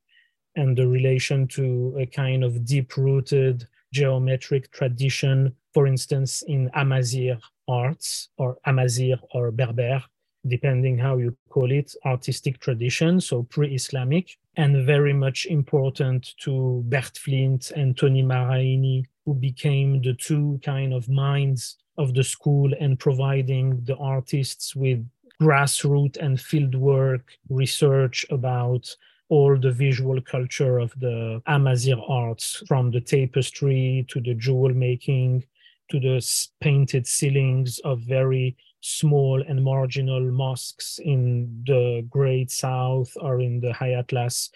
and 0.54 0.78
the 0.78 0.86
relation 0.86 1.46
to 1.48 1.96
a 1.98 2.06
kind 2.06 2.44
of 2.44 2.64
deep 2.64 2.96
rooted 2.96 3.66
geometric 3.92 4.70
tradition, 4.70 5.54
for 5.74 5.86
instance, 5.88 6.42
in 6.46 6.70
Amazigh 6.74 7.36
arts 7.66 8.28
or 8.38 8.58
Amazigh 8.64 9.16
or 9.34 9.50
Berber, 9.50 10.02
depending 10.46 10.98
how 10.98 11.16
you 11.16 11.36
call 11.48 11.70
it, 11.72 11.92
artistic 12.06 12.60
tradition, 12.60 13.20
so 13.20 13.42
pre 13.42 13.74
Islamic, 13.74 14.36
and 14.56 14.86
very 14.86 15.12
much 15.12 15.46
important 15.46 16.34
to 16.44 16.82
Bert 16.86 17.18
Flint 17.18 17.72
and 17.72 17.96
Toni 17.96 18.22
Maraini, 18.22 19.04
who 19.28 19.34
became 19.34 20.00
the 20.00 20.14
two 20.14 20.58
kind 20.64 20.94
of 20.94 21.06
minds 21.06 21.76
of 21.98 22.14
the 22.14 22.24
school 22.24 22.72
and 22.80 22.98
providing 22.98 23.78
the 23.84 23.94
artists 23.96 24.74
with 24.74 25.06
grassroots 25.38 26.16
and 26.16 26.38
fieldwork 26.38 27.20
research 27.50 28.24
about 28.30 28.88
all 29.28 29.54
the 29.58 29.70
visual 29.70 30.18
culture 30.22 30.78
of 30.78 30.98
the 30.98 31.42
Amazigh 31.46 32.00
arts, 32.08 32.62
from 32.66 32.90
the 32.90 33.02
tapestry 33.02 34.06
to 34.08 34.18
the 34.22 34.32
jewel 34.32 34.72
making 34.72 35.44
to 35.90 36.00
the 36.00 36.26
painted 36.62 37.06
ceilings 37.06 37.80
of 37.80 38.00
very 38.00 38.56
small 38.80 39.42
and 39.46 39.62
marginal 39.62 40.22
mosques 40.22 41.00
in 41.04 41.62
the 41.66 42.02
Great 42.08 42.50
South 42.50 43.12
or 43.20 43.42
in 43.42 43.60
the 43.60 43.74
High 43.74 43.92
Atlas. 43.92 44.48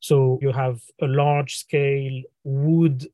So 0.00 0.38
you 0.42 0.52
have 0.52 0.82
a 1.00 1.06
large 1.06 1.56
scale 1.56 2.20
wood 2.44 3.06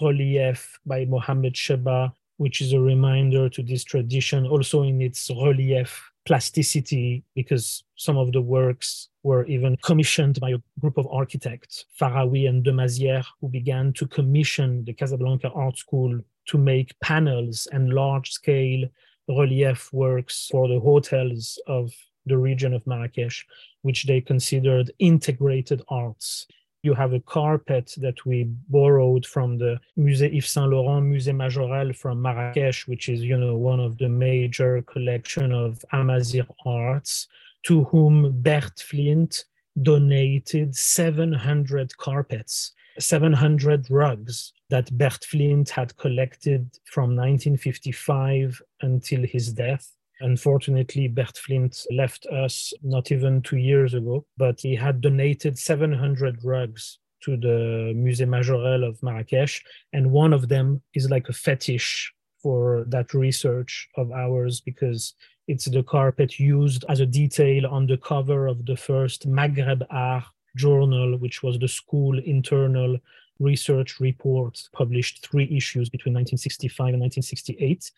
relief 0.00 0.78
by 0.86 1.04
Mohammed 1.04 1.54
Chabâa, 1.54 2.12
which 2.36 2.60
is 2.60 2.72
a 2.72 2.80
reminder 2.80 3.48
to 3.48 3.62
this 3.62 3.84
tradition, 3.84 4.46
also 4.46 4.82
in 4.82 5.00
its 5.00 5.30
relief 5.30 6.10
plasticity, 6.24 7.24
because 7.34 7.84
some 7.96 8.16
of 8.16 8.32
the 8.32 8.40
works 8.40 9.08
were 9.22 9.44
even 9.46 9.76
commissioned 9.82 10.40
by 10.40 10.50
a 10.50 10.58
group 10.80 10.96
of 10.96 11.06
architects, 11.08 11.84
Faraoui 12.00 12.48
and 12.48 12.64
de 12.64 12.72
Mazières, 12.72 13.26
who 13.40 13.48
began 13.48 13.92
to 13.94 14.06
commission 14.06 14.84
the 14.84 14.92
Casablanca 14.92 15.50
Art 15.50 15.76
School 15.76 16.20
to 16.46 16.58
make 16.58 16.98
panels 17.00 17.68
and 17.72 17.92
large 17.92 18.30
scale 18.30 18.88
relief 19.28 19.92
works 19.92 20.48
for 20.50 20.68
the 20.68 20.80
hotels 20.80 21.58
of 21.66 21.92
the 22.26 22.36
region 22.36 22.72
of 22.72 22.86
Marrakesh, 22.86 23.46
which 23.82 24.04
they 24.04 24.20
considered 24.20 24.90
integrated 24.98 25.82
arts. 25.88 26.46
You 26.84 26.94
have 26.94 27.12
a 27.12 27.20
carpet 27.20 27.94
that 27.98 28.26
we 28.26 28.44
borrowed 28.68 29.24
from 29.24 29.56
the 29.56 29.78
Musée 29.96 30.36
Yves 30.36 30.50
Saint 30.50 30.68
Laurent, 30.68 31.04
Musée 31.04 31.32
Majorelle 31.32 31.94
from 31.94 32.20
Marrakesh, 32.20 32.88
which 32.88 33.08
is, 33.08 33.22
you 33.22 33.36
know, 33.36 33.56
one 33.56 33.78
of 33.78 33.98
the 33.98 34.08
major 34.08 34.82
collection 34.82 35.52
of 35.52 35.84
Amazigh 35.92 36.44
arts 36.66 37.28
to 37.66 37.84
whom 37.84 38.32
Bert 38.42 38.80
Flint 38.80 39.44
donated 39.80 40.74
700 40.74 41.96
carpets, 41.98 42.72
700 42.98 43.88
rugs 43.88 44.52
that 44.68 44.90
Bert 44.98 45.24
Flint 45.24 45.70
had 45.70 45.96
collected 45.96 46.68
from 46.84 47.14
1955 47.14 48.60
until 48.80 49.22
his 49.24 49.52
death. 49.52 49.88
Unfortunately, 50.22 51.08
Bert 51.08 51.36
Flint 51.36 51.84
left 51.90 52.26
us 52.26 52.72
not 52.82 53.10
even 53.10 53.42
two 53.42 53.56
years 53.56 53.94
ago, 53.94 54.24
but 54.36 54.60
he 54.60 54.74
had 54.74 55.00
donated 55.00 55.58
700 55.58 56.44
rugs 56.44 56.98
to 57.24 57.36
the 57.36 57.92
Musée 57.94 58.28
Majorelle 58.28 58.88
of 58.88 59.02
Marrakesh. 59.02 59.62
And 59.92 60.10
one 60.10 60.32
of 60.32 60.48
them 60.48 60.82
is 60.94 61.10
like 61.10 61.28
a 61.28 61.32
fetish 61.32 62.12
for 62.42 62.84
that 62.88 63.14
research 63.14 63.88
of 63.96 64.10
ours 64.12 64.60
because 64.60 65.14
it's 65.48 65.66
the 65.66 65.82
carpet 65.82 66.38
used 66.38 66.84
as 66.88 67.00
a 67.00 67.06
detail 67.06 67.66
on 67.66 67.86
the 67.86 67.96
cover 67.96 68.46
of 68.46 68.64
the 68.66 68.76
first 68.76 69.28
Maghreb 69.28 69.84
Art 69.90 70.24
journal, 70.56 71.16
which 71.18 71.42
was 71.42 71.58
the 71.58 71.68
school 71.68 72.18
internal 72.18 72.98
research 73.42 74.00
report 74.00 74.62
published 74.72 75.26
three 75.26 75.44
issues 75.44 75.88
between 75.88 76.14
1965 76.14 76.94
and 76.94 77.00
1968. 77.00 77.90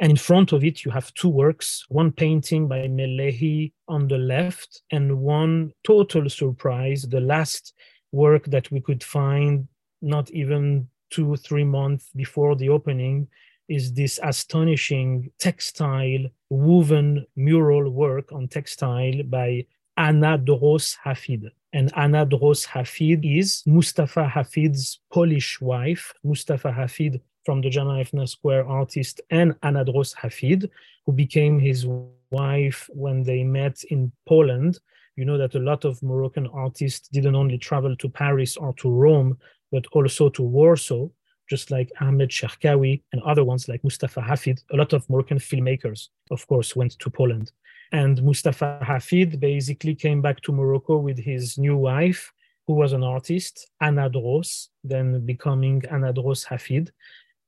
And 0.00 0.10
in 0.10 0.16
front 0.16 0.52
of 0.52 0.64
it, 0.64 0.84
you 0.84 0.90
have 0.90 1.12
two 1.14 1.28
works 1.28 1.84
one 1.88 2.12
painting 2.12 2.68
by 2.68 2.86
Melehi 2.88 3.72
on 3.88 4.06
the 4.08 4.18
left, 4.18 4.82
and 4.90 5.20
one 5.20 5.72
total 5.84 6.28
surprise, 6.28 7.02
the 7.02 7.20
last 7.20 7.74
work 8.12 8.44
that 8.46 8.70
we 8.70 8.80
could 8.80 9.02
find 9.02 9.66
not 10.00 10.30
even 10.30 10.88
two, 11.10 11.36
three 11.36 11.64
months 11.64 12.10
before 12.14 12.54
the 12.56 12.68
opening 12.68 13.28
is 13.68 13.92
this 13.92 14.18
astonishing 14.22 15.30
textile 15.38 16.24
woven 16.48 17.26
mural 17.36 17.90
work 17.90 18.32
on 18.32 18.48
textile 18.48 19.22
by 19.24 19.66
Anna 19.96 20.38
Draus 20.38 20.96
Hafid. 21.04 21.50
And 21.72 21.92
Anna 21.96 22.24
Draus 22.24 22.66
Hafid 22.66 23.20
is 23.24 23.62
Mustafa 23.66 24.30
Hafid's 24.34 25.00
Polish 25.12 25.60
wife, 25.60 26.14
Mustafa 26.24 26.72
Hafid 26.72 27.20
from 27.44 27.60
the 27.60 27.68
Jemaa 27.68 28.08
Fna 28.10 28.28
Square 28.28 28.66
artist, 28.66 29.20
and 29.30 29.54
Anna 29.62 29.84
Draus 29.84 30.14
Hafid, 30.14 30.68
who 31.04 31.12
became 31.12 31.58
his 31.58 31.86
wife 32.30 32.88
when 32.92 33.22
they 33.22 33.42
met 33.44 33.82
in 33.90 34.12
Poland. 34.26 34.78
You 35.16 35.24
know 35.26 35.36
that 35.36 35.54
a 35.54 35.58
lot 35.58 35.84
of 35.84 36.02
Moroccan 36.02 36.46
artists 36.48 37.08
didn't 37.08 37.34
only 37.34 37.58
travel 37.58 37.96
to 37.96 38.08
Paris 38.08 38.56
or 38.56 38.72
to 38.74 38.90
Rome, 38.90 39.38
but 39.70 39.86
also 39.92 40.30
to 40.30 40.42
Warsaw, 40.42 41.08
just 41.50 41.70
like 41.70 41.92
Ahmed 42.00 42.30
Cherkaoui 42.30 43.02
and 43.12 43.22
other 43.22 43.44
ones 43.44 43.68
like 43.68 43.82
Mustafa 43.84 44.20
Hafid. 44.20 44.62
A 44.72 44.76
lot 44.76 44.92
of 44.92 45.08
Moroccan 45.10 45.38
filmmakers, 45.38 46.08
of 46.30 46.46
course, 46.46 46.76
went 46.76 46.98
to 46.98 47.10
Poland. 47.10 47.52
And 47.92 48.22
Mustafa 48.22 48.80
Hafid 48.82 49.40
basically 49.40 49.94
came 49.94 50.20
back 50.20 50.40
to 50.42 50.52
Morocco 50.52 50.98
with 50.98 51.18
his 51.18 51.58
new 51.58 51.76
wife, 51.76 52.32
who 52.66 52.74
was 52.74 52.92
an 52.92 53.02
artist, 53.02 53.70
Anna 53.80 54.10
Draus, 54.10 54.68
then 54.84 55.24
becoming 55.24 55.82
Anna 55.90 56.12
Draus 56.12 56.44
Hafid. 56.44 56.90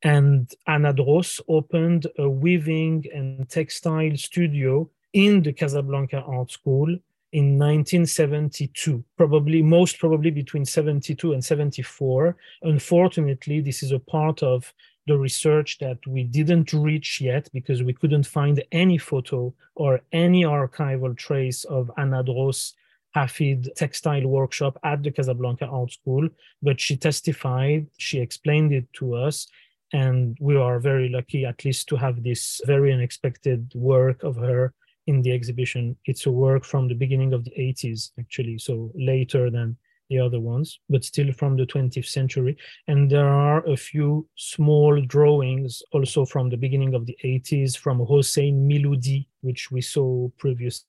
And 0.02 0.50
Anna 0.66 0.94
Draus 0.94 1.40
opened 1.46 2.06
a 2.18 2.28
weaving 2.28 3.04
and 3.14 3.48
textile 3.48 4.16
studio 4.16 4.88
in 5.12 5.42
the 5.42 5.52
Casablanca 5.52 6.22
Art 6.22 6.50
School 6.50 6.88
in 7.32 7.58
1972, 7.58 9.04
probably 9.16 9.62
most 9.62 9.98
probably 9.98 10.30
between 10.30 10.64
72 10.64 11.32
and 11.32 11.44
74. 11.44 12.36
Unfortunately, 12.62 13.60
this 13.60 13.82
is 13.82 13.92
a 13.92 13.98
part 13.98 14.42
of 14.42 14.72
the 15.10 15.18
research 15.18 15.78
that 15.78 15.98
we 16.06 16.22
didn't 16.22 16.72
reach 16.72 17.20
yet 17.20 17.44
because 17.52 17.82
we 17.82 17.92
couldn't 18.00 18.28
find 18.38 18.62
any 18.70 18.96
photo 18.96 19.52
or 19.74 20.00
any 20.12 20.42
archival 20.44 21.16
trace 21.16 21.64
of 21.64 21.90
Anna 21.98 22.22
Draus 22.22 22.74
Hafid 23.16 23.74
textile 23.74 24.28
workshop 24.28 24.78
at 24.84 25.02
the 25.02 25.10
Casablanca 25.10 25.66
Art 25.66 25.90
School, 25.90 26.28
but 26.62 26.80
she 26.80 26.96
testified, 26.96 27.88
she 27.98 28.20
explained 28.20 28.72
it 28.72 28.86
to 28.98 29.14
us, 29.26 29.48
and 29.92 30.38
we 30.40 30.54
are 30.56 30.78
very 30.78 31.08
lucky 31.08 31.44
at 31.44 31.64
least 31.64 31.88
to 31.88 31.96
have 31.96 32.22
this 32.22 32.60
very 32.64 32.92
unexpected 32.92 33.72
work 33.74 34.22
of 34.22 34.36
her 34.36 34.72
in 35.08 35.22
the 35.22 35.32
exhibition. 35.32 35.96
It's 36.04 36.26
a 36.26 36.30
work 36.30 36.64
from 36.64 36.86
the 36.86 37.00
beginning 37.02 37.32
of 37.32 37.42
the 37.42 37.54
80s, 37.58 38.12
actually, 38.20 38.58
so 38.58 38.92
later 38.94 39.50
than 39.50 39.76
the 40.10 40.18
other 40.18 40.40
ones, 40.40 40.80
but 40.90 41.04
still 41.04 41.32
from 41.32 41.56
the 41.56 41.64
20th 41.64 42.06
century. 42.06 42.56
And 42.88 43.08
there 43.08 43.28
are 43.28 43.64
a 43.66 43.76
few 43.76 44.28
small 44.36 45.00
drawings 45.00 45.82
also 45.92 46.26
from 46.26 46.50
the 46.50 46.56
beginning 46.56 46.94
of 46.94 47.06
the 47.06 47.16
80s 47.24 47.78
from 47.78 48.00
Hossein 48.00 48.68
Miloudi, 48.68 49.26
which 49.40 49.70
we 49.70 49.80
saw 49.80 50.28
previously 50.36 50.84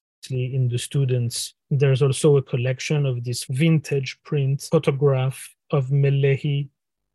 in 0.55 0.67
the 0.67 0.77
students. 0.77 1.53
There's 1.69 2.01
also 2.01 2.37
a 2.37 2.41
collection 2.41 3.05
of 3.05 3.23
this 3.23 3.45
vintage 3.45 4.19
print 4.23 4.67
photograph 4.71 5.55
of 5.69 5.87
Melehi 5.87 6.69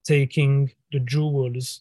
taking 0.05 0.73
the 0.93 1.01
jewels 1.01 1.81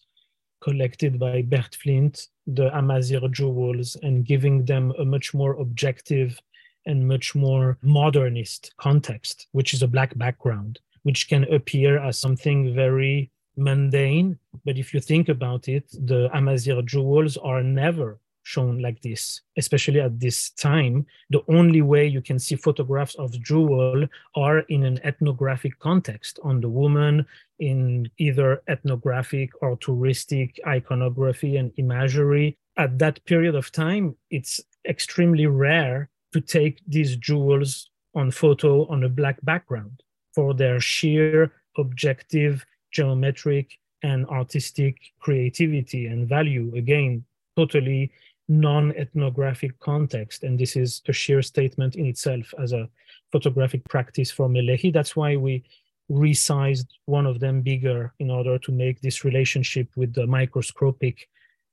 collected 0.60 1.18
by 1.18 1.42
Bert 1.42 1.76
Flint, 1.80 2.28
the 2.46 2.76
Amazigh 2.76 3.28
jewels, 3.30 3.96
and 4.02 4.24
giving 4.24 4.64
them 4.64 4.92
a 4.98 5.04
much 5.04 5.32
more 5.32 5.54
objective 5.60 6.40
and 6.86 7.06
much 7.06 7.34
more 7.34 7.78
modernist 7.82 8.72
context, 8.78 9.48
which 9.52 9.74
is 9.74 9.82
a 9.82 9.88
black 9.88 10.16
background, 10.16 10.80
which 11.02 11.28
can 11.28 11.44
appear 11.52 11.98
as 11.98 12.18
something 12.18 12.74
very 12.74 13.30
mundane. 13.56 14.38
But 14.64 14.78
if 14.78 14.94
you 14.94 15.00
think 15.00 15.28
about 15.28 15.68
it, 15.68 15.84
the 15.92 16.30
Amazigh 16.36 16.82
jewels 16.82 17.36
are 17.36 17.62
never 17.62 18.18
shown 18.46 18.78
like 18.78 19.02
this, 19.02 19.40
especially 19.56 20.00
at 20.00 20.20
this 20.20 20.50
time. 20.50 21.04
The 21.30 21.42
only 21.48 21.82
way 21.82 22.06
you 22.06 22.22
can 22.22 22.38
see 22.38 22.54
photographs 22.54 23.16
of 23.16 23.32
jewel 23.42 24.06
are 24.36 24.60
in 24.60 24.84
an 24.84 25.00
ethnographic 25.02 25.78
context 25.80 26.38
on 26.44 26.60
the 26.60 26.68
woman 26.68 27.26
in 27.58 28.08
either 28.18 28.62
ethnographic 28.68 29.50
or 29.62 29.76
touristic 29.78 30.60
iconography 30.64 31.56
and 31.56 31.72
imagery. 31.76 32.56
At 32.76 32.98
that 33.00 33.24
period 33.24 33.56
of 33.56 33.72
time, 33.72 34.14
it's 34.30 34.60
extremely 34.86 35.46
rare 35.46 36.08
to 36.32 36.40
take 36.40 36.80
these 36.86 37.16
jewels 37.16 37.90
on 38.14 38.30
photo 38.30 38.86
on 38.88 39.04
a 39.04 39.08
black 39.08 39.38
background 39.42 40.02
for 40.34 40.54
their 40.54 40.80
sheer 40.80 41.52
objective 41.78 42.64
geometric 42.92 43.78
and 44.02 44.26
artistic 44.26 44.96
creativity 45.20 46.06
and 46.06 46.28
value 46.28 46.72
again 46.76 47.24
totally 47.56 48.10
non-ethnographic 48.48 49.78
context. 49.80 50.44
And 50.44 50.58
this 50.58 50.76
is 50.76 51.02
a 51.08 51.12
sheer 51.12 51.42
statement 51.42 51.96
in 51.96 52.06
itself 52.06 52.54
as 52.62 52.72
a 52.72 52.88
photographic 53.32 53.84
practice 53.88 54.30
for 54.30 54.48
Melehi. 54.48 54.92
That's 54.92 55.16
why 55.16 55.36
we 55.36 55.64
resized 56.10 56.86
one 57.06 57.26
of 57.26 57.40
them 57.40 57.62
bigger 57.62 58.12
in 58.20 58.30
order 58.30 58.58
to 58.58 58.72
make 58.72 59.00
this 59.00 59.24
relationship 59.24 59.88
with 59.96 60.14
the 60.14 60.26
microscopic 60.26 61.28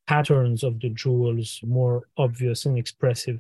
patterns 0.08 0.63
of 0.63 0.80
the 0.80 0.89
jewels 0.89 1.60
more 1.63 2.08
obvious 2.18 2.66
and 2.66 2.78
expressive. 2.78 3.39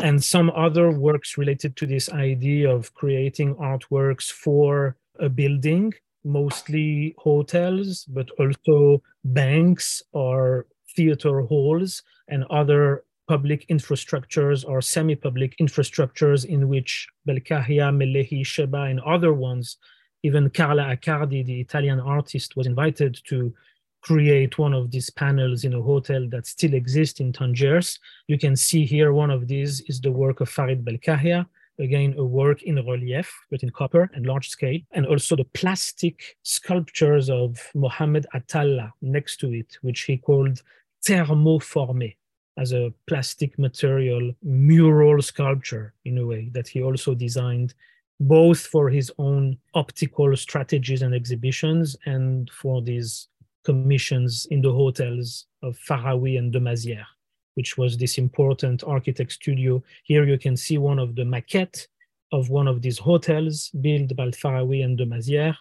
And 0.00 0.22
some 0.22 0.50
other 0.50 0.90
works 0.90 1.36
related 1.36 1.76
to 1.76 1.86
this 1.86 2.08
idea 2.10 2.70
of 2.70 2.94
creating 2.94 3.56
artworks 3.56 4.30
for 4.30 4.96
a 5.18 5.28
building, 5.28 5.92
mostly 6.24 7.14
hotels, 7.18 8.04
but 8.04 8.30
also 8.38 9.02
banks 9.24 10.02
or 10.12 10.66
theater 10.94 11.42
halls 11.42 12.02
and 12.28 12.44
other 12.44 13.04
public 13.28 13.66
infrastructures 13.68 14.66
or 14.66 14.80
semi-public 14.80 15.56
infrastructures 15.58 16.44
in 16.44 16.68
which 16.68 17.08
Belkahia, 17.28 17.92
Melehi, 17.92 18.40
Chabâa, 18.40 18.90
and 18.90 19.00
other 19.00 19.34
ones, 19.34 19.76
even 20.22 20.48
Carla 20.50 20.96
Accardi, 20.96 21.44
the 21.44 21.60
Italian 21.60 22.00
artist, 22.00 22.56
was 22.56 22.66
invited 22.66 23.20
to 23.26 23.52
create 24.08 24.56
one 24.56 24.72
of 24.72 24.90
these 24.90 25.10
panels 25.10 25.64
in 25.64 25.74
a 25.74 25.82
hotel 25.82 26.26
that 26.30 26.46
still 26.46 26.72
exists 26.72 27.20
in 27.20 27.30
Tangiers. 27.30 27.98
You 28.26 28.38
can 28.38 28.56
see 28.56 28.86
here 28.86 29.12
one 29.12 29.30
of 29.30 29.46
these 29.46 29.82
is 29.82 30.00
the 30.00 30.10
work 30.10 30.40
of 30.40 30.48
Farid 30.48 30.82
Belkahia, 30.82 31.44
again, 31.78 32.14
a 32.16 32.24
work 32.24 32.62
in 32.62 32.76
relief, 32.76 33.30
but 33.50 33.62
in 33.62 33.68
copper 33.68 34.10
and 34.14 34.24
large 34.24 34.48
scale, 34.48 34.80
and 34.92 35.04
also 35.06 35.36
the 35.36 35.44
plastic 35.60 36.38
sculptures 36.42 37.28
of 37.28 37.58
Mohammed 37.74 38.24
Ataallah 38.34 38.90
next 39.02 39.40
to 39.40 39.52
it, 39.52 39.76
which 39.82 40.00
he 40.08 40.16
called 40.16 40.62
thermoformé, 41.06 42.16
as 42.56 42.72
a 42.72 42.90
plastic 43.06 43.58
material 43.58 44.32
mural 44.42 45.20
sculpture 45.20 45.92
in 46.06 46.16
a 46.16 46.26
way 46.26 46.48
that 46.54 46.66
he 46.66 46.82
also 46.82 47.14
designed 47.14 47.74
both 48.20 48.60
for 48.60 48.88
his 48.88 49.12
own 49.18 49.58
optical 49.74 50.34
strategies 50.34 51.02
and 51.02 51.14
exhibitions 51.14 51.94
and 52.06 52.50
for 52.50 52.80
these 52.82 53.28
commissions 53.68 54.46
in 54.50 54.60
the 54.62 54.72
hotels 54.82 55.46
of 55.62 55.78
Faraoui 55.88 56.38
and 56.38 56.52
de 56.52 56.60
Mazières, 56.60 57.10
which 57.54 57.76
was 57.80 57.96
this 57.96 58.18
important 58.18 58.78
architect 58.84 59.32
studio. 59.32 59.82
Here 60.10 60.24
you 60.24 60.38
can 60.38 60.56
see 60.56 60.78
one 60.78 60.98
of 60.98 61.14
the 61.14 61.26
maquettes 61.34 61.86
of 62.32 62.50
one 62.50 62.68
of 62.68 62.82
these 62.84 62.98
hotels 62.98 63.70
built 63.86 64.10
by 64.16 64.28
Faraoui 64.40 64.84
and 64.84 64.96
de 64.98 65.06
Mazières 65.06 65.56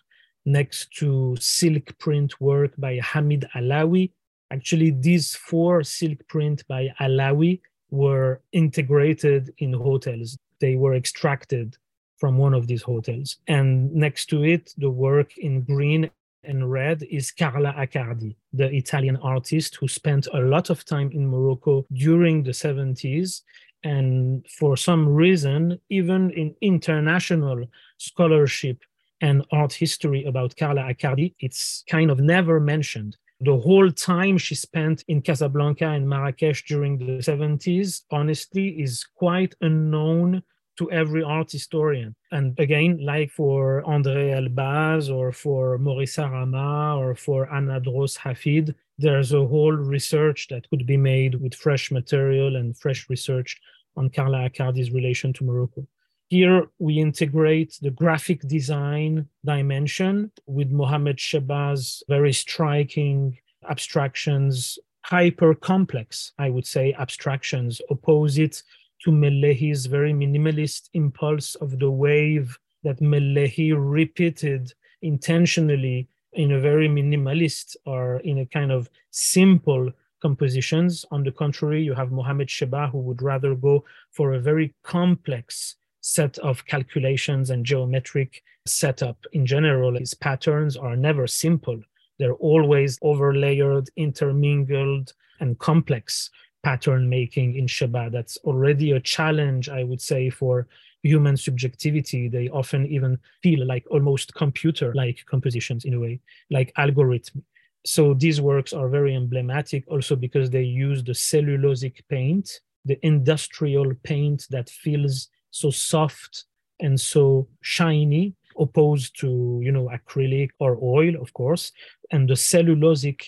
next 0.45 0.81
to 0.99 1.35
silk 1.39 1.85
print 1.97 2.31
work 2.39 2.71
by 2.77 2.93
Hamid 3.11 3.43
Alawi, 3.55 4.11
Actually, 4.49 4.91
these 4.91 5.35
four 5.35 5.83
silk 5.83 6.25
print 6.27 6.65
by 6.67 6.93
Alawi 7.01 7.59
were 7.89 8.41
integrated 8.53 9.53
in 9.57 9.73
hotels. 9.73 10.37
They 10.61 10.75
were 10.75 10.95
extracted 10.95 11.77
from 12.17 12.37
one 12.37 12.53
of 12.53 12.67
these 12.67 12.81
hotels. 12.81 13.37
And 13.47 13.93
next 13.93 14.27
to 14.27 14.43
it, 14.43 14.73
the 14.77 14.89
work 14.89 15.37
in 15.37 15.61
green 15.61 16.09
and 16.47 16.71
red 16.71 17.03
is 17.03 17.31
Carla 17.31 17.73
Accardi, 17.73 18.35
the 18.53 18.73
Italian 18.75 19.17
artist 19.17 19.75
who 19.75 19.87
spent 19.87 20.27
a 20.33 20.39
lot 20.39 20.69
of 20.69 20.85
time 20.85 21.11
in 21.11 21.27
Morocco 21.27 21.85
during 21.93 22.43
the 22.43 22.51
70s. 22.51 23.41
And 23.83 24.45
for 24.47 24.75
some 24.75 25.07
reason, 25.07 25.79
even 25.89 26.31
in 26.31 26.55
international 26.61 27.65
scholarship 27.97 28.79
and 29.21 29.45
art 29.51 29.73
history 29.73 30.25
about 30.25 30.55
Carla 30.57 30.81
Accardi, 30.81 31.35
it's 31.39 31.83
kind 31.89 32.09
of 32.09 32.19
never 32.19 32.59
mentioned 32.59 33.17
the 33.39 33.57
whole 33.57 33.91
time 33.91 34.37
she 34.37 34.55
spent 34.55 35.03
in 35.07 35.21
Casablanca 35.21 35.85
and 35.85 36.09
Marrakesh 36.09 36.65
during 36.65 36.97
the 36.97 37.19
70s, 37.19 38.01
honestly, 38.11 38.69
is 38.81 39.05
quite 39.15 39.53
unknown 39.61 40.41
to 40.77 40.91
every 40.91 41.23
art 41.23 41.51
historian. 41.51 42.15
And 42.31 42.57
again, 42.59 42.99
like 43.01 43.31
for 43.31 43.83
André 43.87 44.31
Elbaz 44.39 45.13
or 45.13 45.31
for 45.31 45.77
Maurice 45.77 46.17
Arama 46.17 46.97
or 46.97 47.15
for 47.15 47.51
Anna 47.53 47.79
Draus 47.79 48.17
Hafid, 48.17 48.73
there's 48.97 49.33
a 49.33 49.45
whole 49.45 49.73
research 49.73 50.47
that 50.49 50.69
could 50.69 50.85
be 50.85 50.97
made 50.97 51.35
with 51.35 51.53
fresh 51.53 51.91
material 51.91 52.55
and 52.55 52.77
fresh 52.77 53.09
research 53.09 53.59
on 53.95 54.09
Carla 54.09 54.49
Accardi's 54.49 54.91
relation 54.91 55.33
to 55.33 55.43
Morocco. 55.43 55.87
Here 56.29 56.67
we 56.77 56.99
integrate 56.99 57.77
the 57.81 57.91
graphic 57.91 58.41
design 58.41 59.27
dimension 59.45 60.31
with 60.45 60.69
Mohamed 60.71 61.17
Chabâa's 61.17 62.03
very 62.09 62.33
striking 62.33 63.37
abstractions, 63.69 64.77
hyper 65.05 65.55
complex, 65.55 66.33
I 66.37 66.49
would 66.49 66.67
say, 66.67 66.93
abstractions, 66.99 67.81
opposite 67.89 68.61
to 69.03 69.11
Melehi's 69.11 69.85
very 69.85 70.13
minimalist 70.13 70.89
impulse 70.93 71.55
of 71.55 71.79
the 71.79 71.91
wave 71.91 72.57
that 72.83 72.99
Melehi 72.99 73.73
repeated 73.75 74.73
intentionally 75.01 76.07
in 76.33 76.51
a 76.51 76.59
very 76.59 76.87
minimalist 76.87 77.75
or 77.85 78.17
in 78.19 78.39
a 78.39 78.45
kind 78.45 78.71
of 78.71 78.89
simple 79.11 79.91
compositions. 80.21 81.05
On 81.11 81.23
the 81.23 81.31
contrary, 81.31 81.83
you 81.83 81.93
have 81.93 82.11
Mohamed 82.11 82.47
Chabâa 82.47 82.91
who 82.91 82.99
would 82.99 83.21
rather 83.21 83.55
go 83.55 83.83
for 84.11 84.33
a 84.33 84.39
very 84.39 84.73
complex 84.83 85.75
set 86.01 86.37
of 86.39 86.65
calculations 86.65 87.49
and 87.49 87.65
geometric 87.65 88.43
setup 88.65 89.17
in 89.33 89.45
general. 89.45 89.97
His 89.97 90.13
patterns 90.13 90.77
are 90.77 90.95
never 90.95 91.27
simple. 91.27 91.79
They're 92.19 92.33
always 92.35 92.99
overlayered, 92.99 93.89
intermingled, 93.95 95.13
and 95.39 95.59
complex 95.59 96.29
pattern 96.67 97.07
making 97.07 97.55
in 97.55 97.65
Chabâa. 97.65 98.11
That's 98.11 98.35
already 98.43 98.91
a 98.91 98.99
challenge, 98.99 99.69
I 99.69 99.85
would 99.85 100.01
say, 100.01 100.29
for 100.29 100.67
human 101.01 101.37
subjectivity. 101.37 102.27
They 102.27 102.49
often 102.49 102.85
even 102.87 103.17
feel 103.41 103.65
like 103.65 103.85
almost 103.89 104.33
computer 104.33 104.93
like 104.93 105.17
compositions 105.33 105.85
in 105.85 105.93
a 105.93 105.99
way, 106.05 106.19
like 106.49 106.73
algorithm. 106.75 107.45
So 107.85 108.13
these 108.13 108.41
works 108.41 108.73
are 108.73 108.89
very 108.89 109.15
emblematic 109.15 109.85
also 109.87 110.17
because 110.17 110.49
they 110.49 110.63
use 110.63 111.05
the 111.05 111.13
cellulosic 111.13 112.01
paint, 112.09 112.59
the 112.83 112.99
industrial 113.01 113.93
paint 114.03 114.45
that 114.49 114.69
feels 114.69 115.29
so 115.51 115.69
soft 115.69 116.43
and 116.81 116.99
so 116.99 117.47
shiny 117.61 118.35
opposed 118.59 119.17
to 119.21 119.61
you 119.63 119.71
know 119.71 119.87
acrylic 119.97 120.49
or 120.59 120.77
oil 120.81 121.13
of 121.21 121.31
course 121.33 121.71
and 122.11 122.27
the 122.27 122.33
cellulosic 122.33 123.19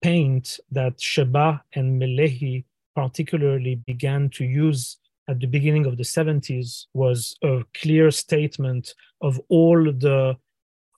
paint 0.00 0.60
that 0.70 0.96
Chabâa 0.98 1.60
and 1.74 2.00
Melehi 2.00 2.64
particularly 2.96 3.76
began 3.86 4.30
to 4.30 4.44
use 4.44 4.96
at 5.28 5.38
the 5.40 5.46
beginning 5.46 5.86
of 5.86 5.96
the 5.96 6.02
70s 6.02 6.86
was 6.94 7.36
a 7.42 7.62
clear 7.74 8.10
statement 8.10 8.94
of 9.20 9.40
all 9.48 9.84
the 9.84 10.36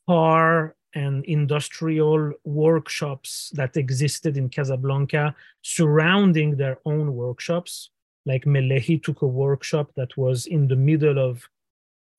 car 0.08 0.76
and 0.94 1.24
industrial 1.24 2.32
workshops 2.44 3.50
that 3.54 3.76
existed 3.76 4.36
in 4.36 4.48
Casablanca 4.48 5.34
surrounding 5.62 6.56
their 6.56 6.78
own 6.84 7.14
workshops. 7.14 7.90
Like 8.26 8.44
Melehi 8.44 9.02
took 9.02 9.22
a 9.22 9.26
workshop 9.26 9.90
that 9.96 10.16
was 10.16 10.46
in 10.46 10.68
the 10.68 10.76
middle 10.76 11.18
of 11.18 11.48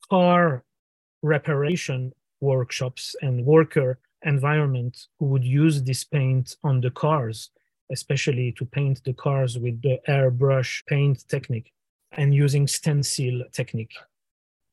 car 0.10 0.63
reparation 1.22 2.13
workshops 2.42 3.15
and 3.22 3.46
worker 3.46 4.00
environment 4.24 5.08
who 5.20 5.26
would 5.26 5.44
use 5.44 5.84
this 5.84 6.04
paint 6.04 6.56
on 6.63 6.82
the 6.82 6.92
cars, 6.92 7.50
especially 7.91 8.52
to 8.54 8.65
paint 8.65 9.04
the 9.04 9.13
cars 9.13 9.58
with 9.58 9.82
the 9.82 9.99
airbrush 10.08 10.84
paint 10.88 11.28
technique 11.28 11.71
and 12.13 12.34
using 12.34 12.67
stencil 12.67 13.43
technique. 13.52 13.93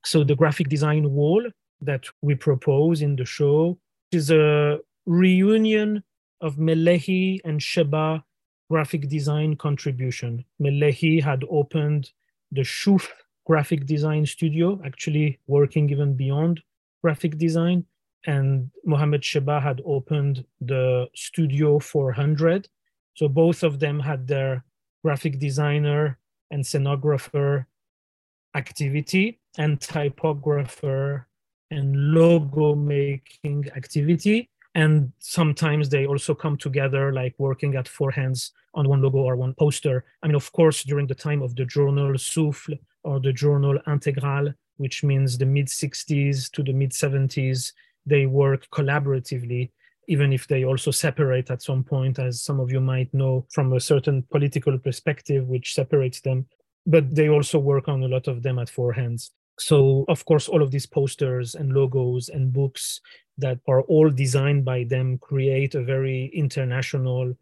So 0.05 0.25
the 0.25 0.35
graphic 0.35 0.69
design 0.69 1.13
wall 1.13 1.45
that 1.81 2.05
we 2.23 2.35
propose 2.35 3.03
in 3.03 3.17
the 3.17 3.25
show 3.25 3.79
is 4.13 4.31
a 4.31 4.79
reunion 5.07 6.03
of 6.41 6.57
Melehi 6.57 7.41
and 7.45 7.61
Chabâa 7.61 8.23
graphic 8.71 9.09
design 9.09 9.57
contribution. 9.57 10.45
Melehi 10.61 11.23
had 11.23 11.45
opened 11.51 12.11
the 12.53 12.63
Shoof 12.63 13.09
graphic 13.47 13.87
design 13.87 14.27
studio, 14.27 14.81
actually 14.85 15.39
working 15.47 15.89
even 15.91 16.15
beyond 16.15 16.61
graphic 17.03 17.39
design. 17.39 17.85
And 18.27 18.71
Mohammed 18.85 19.23
Chabâa 19.23 19.63
had 19.63 19.81
opened 19.85 20.45
the 20.61 21.07
Studio 21.15 21.79
400. 21.79 22.69
So 23.17 23.29
both 23.29 23.63
of 23.63 23.81
them 23.81 23.99
had 24.01 24.27
their 24.29 24.65
graphic 25.03 25.39
designer 25.39 26.19
and 26.51 26.63
scenographer 26.63 27.67
activity 28.55 29.41
and 29.59 29.81
typographer 29.81 31.27
and 31.71 32.13
logo 32.13 32.75
making 32.75 33.69
activity. 33.75 34.49
And 34.75 35.13
sometimes 35.19 35.89
they 35.89 36.07
also 36.07 36.35
come 36.35 36.59
together, 36.59 37.11
like 37.11 37.35
working 37.39 37.75
at 37.77 37.89
four 37.89 38.11
hands 38.11 38.53
on 38.75 38.89
one 38.89 39.01
logo 39.01 39.19
or 39.19 39.35
one 39.35 39.55
poster. 39.55 40.05
I 40.23 40.27
mean, 40.27 40.37
of 40.37 40.53
course, 40.53 40.85
during 40.85 41.07
the 41.07 41.15
time 41.15 41.41
of 41.43 41.57
the 41.57 41.65
journal 41.65 42.13
Souffle 42.19 42.79
or 43.03 43.19
the 43.19 43.33
journal 43.33 43.79
Intégral, 43.87 44.55
which 44.77 45.03
means 45.03 45.39
the 45.39 45.47
mid 45.47 45.69
60s 45.69 46.51
to 46.53 46.63
the 46.63 46.75
mid 46.75 46.91
70s, 46.91 47.73
they 48.05 48.27
work 48.27 48.69
collaboratively, 48.71 49.71
even 50.07 50.33
if 50.33 50.47
they 50.47 50.65
also 50.65 50.91
separate 50.91 51.51
at 51.51 51.63
some 51.63 51.83
point, 51.83 52.19
as 52.19 52.43
some 52.43 52.61
of 52.61 52.71
you 52.71 52.81
might 52.81 53.13
know 53.13 53.47
from 53.53 53.73
a 53.73 53.81
certain 53.81 54.23
political 54.31 54.79
perspective, 54.79 55.47
which 55.49 55.75
separates 55.75 56.21
them. 56.21 56.47
But 56.87 57.15
they 57.15 57.29
also 57.29 57.59
work 57.59 57.89
on 57.89 58.03
a 58.03 58.09
lot 58.09 58.29
of 58.29 58.43
them 58.43 58.59
at 58.59 58.71
four 58.71 58.93
hands. 58.93 59.33
So, 59.59 60.05
of 60.09 60.25
course, 60.25 60.49
all 60.49 60.63
of 60.63 60.71
these 60.71 60.87
posters 60.87 61.55
and 61.55 61.73
logos 61.73 62.29
and 62.29 62.53
books 62.53 63.01
that 63.39 63.59
are 63.67 63.83
all 63.83 64.11
designed 64.11 64.65
by 64.65 64.85
them 64.85 65.19
create 65.19 65.75
a 65.75 65.83
very 65.83 66.27
international 66.35 67.35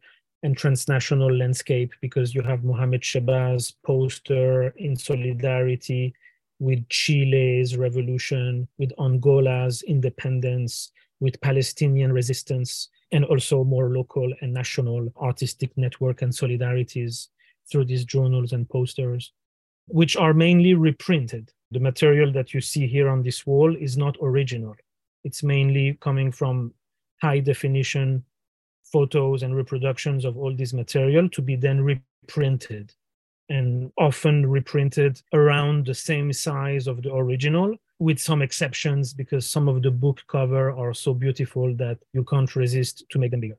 and 0.42 0.56
transnational 0.56 1.34
landscape 1.34 1.92
because 2.00 2.34
you 2.34 2.42
have 2.42 2.64
Mohammed 2.64 3.00
Chabâa's 3.02 3.72
poster 3.84 4.68
in 4.76 4.94
solidarity 4.94 6.14
with 6.58 6.88
Chile's 6.88 7.76
revolution, 7.76 8.68
with 8.78 8.92
Angola's 8.98 9.82
independence, 9.82 10.92
with 11.20 11.40
Palestinian 11.40 12.12
resistance, 12.12 12.88
and 13.12 13.24
also 13.24 13.64
more 13.64 13.90
local 13.90 14.32
and 14.40 14.52
national 14.52 15.12
artistic 15.20 15.70
network 15.76 16.22
and 16.22 16.32
solidarities 16.32 17.28
through 17.70 17.84
these 17.84 18.04
journals 18.04 18.52
and 18.52 18.68
posters, 18.68 19.32
which 19.86 20.16
are 20.16 20.34
mainly 20.34 20.74
reprinted. 20.74 21.52
The 21.70 21.80
material 21.80 22.32
that 22.32 22.54
you 22.54 22.60
see 22.60 22.86
here 22.86 23.08
on 23.08 23.22
this 23.22 23.46
wall 23.46 23.74
is 23.76 23.96
not 23.96 24.16
original. 24.20 24.74
It's 25.24 25.42
mainly 25.42 25.96
coming 26.00 26.30
from 26.32 26.74
high 27.20 27.40
definition 27.40 28.24
photos 28.92 29.42
and 29.42 29.56
reproductions 29.56 30.24
of 30.24 30.36
all 30.36 30.54
this 30.54 30.72
material 30.72 31.28
to 31.30 31.42
be 31.42 31.56
then 31.56 31.80
reprinted 31.80 32.92
and 33.48 33.90
often 33.98 34.46
reprinted 34.46 35.20
around 35.32 35.86
the 35.86 35.94
same 35.94 36.32
size 36.32 36.86
of 36.86 37.02
the 37.02 37.12
original 37.12 37.74
with 37.98 38.18
some 38.18 38.42
exceptions 38.42 39.14
because 39.14 39.46
some 39.46 39.68
of 39.68 39.82
the 39.82 39.90
book 39.90 40.22
cover 40.28 40.70
are 40.72 40.94
so 40.94 41.14
beautiful 41.14 41.74
that 41.76 41.98
you 42.12 42.24
can't 42.24 42.56
resist 42.56 43.04
to 43.10 43.18
make 43.18 43.30
them 43.30 43.40
bigger 43.40 43.58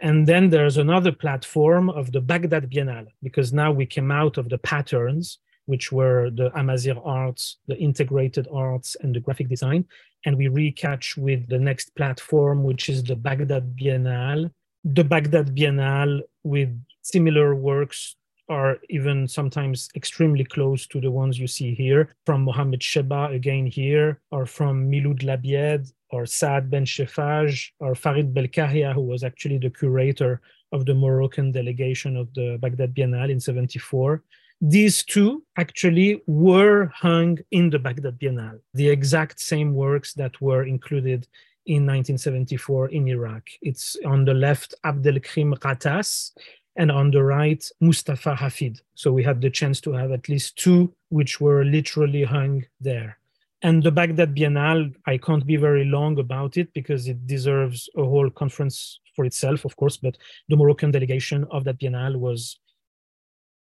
and 0.00 0.26
then 0.26 0.48
there's 0.50 0.76
another 0.76 1.12
platform 1.12 1.90
of 1.90 2.12
the 2.12 2.20
baghdad 2.20 2.70
biennale 2.70 3.08
because 3.22 3.52
now 3.52 3.70
we 3.72 3.86
came 3.86 4.10
out 4.10 4.36
of 4.38 4.48
the 4.48 4.58
patterns 4.58 5.38
which 5.66 5.92
were 5.92 6.30
the 6.30 6.50
Amazigh 6.58 7.00
arts 7.04 7.58
the 7.66 7.76
integrated 7.76 8.48
arts 8.52 8.96
and 9.00 9.14
the 9.14 9.20
graphic 9.20 9.48
design 9.48 9.84
and 10.24 10.36
we 10.36 10.48
recatch 10.48 11.16
with 11.16 11.48
the 11.48 11.58
next 11.58 11.94
platform, 11.94 12.64
which 12.64 12.88
is 12.88 13.02
the 13.04 13.16
Baghdad 13.16 13.76
Biennale. 13.76 14.50
The 14.84 15.04
Baghdad 15.04 15.54
Biennale 15.54 16.22
with 16.42 16.70
similar 17.02 17.54
works 17.54 18.16
are 18.48 18.78
even 18.88 19.28
sometimes 19.28 19.88
extremely 19.94 20.44
close 20.44 20.86
to 20.86 21.00
the 21.00 21.10
ones 21.10 21.38
you 21.38 21.46
see 21.46 21.74
here 21.74 22.14
from 22.26 22.42
Mohammed 22.42 22.80
Chabâa 22.80 23.34
again 23.34 23.66
here, 23.66 24.20
or 24.30 24.46
from 24.46 24.90
Miloud 24.90 25.22
Labied, 25.22 25.92
or 26.10 26.26
Saad 26.26 26.70
Ben 26.70 26.84
Cheffaj, 26.84 27.70
or 27.80 27.94
Farid 27.94 28.34
Belkahia, 28.34 28.92
who 28.94 29.02
was 29.02 29.22
actually 29.24 29.58
the 29.58 29.70
curator 29.70 30.40
of 30.72 30.86
the 30.86 30.94
Moroccan 30.94 31.52
delegation 31.52 32.16
of 32.16 32.32
the 32.34 32.58
Baghdad 32.60 32.94
Biennale 32.94 33.30
in 33.30 33.40
74. 33.40 34.22
These 34.60 35.04
two 35.04 35.44
actually 35.56 36.22
were 36.26 36.86
hung 36.86 37.38
in 37.52 37.70
the 37.70 37.78
Baghdad 37.78 38.18
Biennale, 38.18 38.60
the 38.74 38.88
exact 38.88 39.40
same 39.40 39.74
works 39.74 40.14
that 40.14 40.40
were 40.40 40.64
included 40.64 41.26
in 41.66 41.86
1974 41.86 42.88
in 42.88 43.06
Iraq. 43.08 43.42
It's 43.62 43.96
on 44.04 44.24
the 44.24 44.34
left, 44.34 44.74
Abdelkrim 44.84 45.56
Ghattas, 45.58 46.32
and 46.78 46.92
on 46.92 47.10
the 47.10 47.22
right, 47.22 47.62
Mustafa 47.80 48.36
Hafid. 48.36 48.80
So 48.94 49.12
we 49.12 49.24
had 49.24 49.40
the 49.40 49.50
chance 49.50 49.80
to 49.82 49.92
have 49.92 50.12
at 50.12 50.28
least 50.28 50.56
two 50.56 50.94
which 51.10 51.40
were 51.40 51.64
literally 51.64 52.22
hung 52.22 52.64
there. 52.80 53.18
And 53.62 53.82
the 53.82 53.90
Baghdad 53.90 54.36
Biennale, 54.36 54.94
I 55.04 55.18
can't 55.18 55.44
be 55.44 55.56
very 55.56 55.84
long 55.84 56.20
about 56.20 56.56
it 56.56 56.72
because 56.72 57.08
it 57.08 57.26
deserves 57.26 57.90
a 57.96 58.04
whole 58.04 58.30
conference 58.30 59.00
for 59.16 59.24
itself, 59.24 59.64
of 59.64 59.74
course. 59.76 59.96
But 59.96 60.16
the 60.48 60.56
Moroccan 60.56 60.92
delegation 60.92 61.44
of 61.50 61.64
that 61.64 61.80
Biennale 61.80 62.16
was 62.16 62.60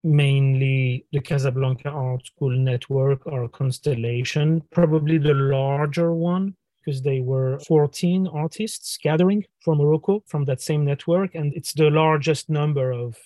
mainly 0.03 1.07
the 1.11 1.19
Casablanca 1.19 1.89
Art 1.89 2.27
School 2.27 2.55
Network 2.55 3.25
or 3.25 3.49
Constellation, 3.49 4.61
probably 4.69 5.17
the 5.17 5.33
larger 5.33 6.13
one 6.13 6.55
because 6.87 7.01
they 7.01 7.19
were 7.19 7.59
14 7.67 8.27
artists 8.27 8.97
gathering 9.03 9.43
from 9.59 9.79
Morocco 9.79 10.23
from 10.25 10.45
that 10.45 10.61
same 10.61 10.85
network 10.85 11.35
and 11.35 11.53
it's 11.53 11.73
the 11.73 11.89
largest 11.89 12.49
number 12.49 12.93
of 12.93 13.17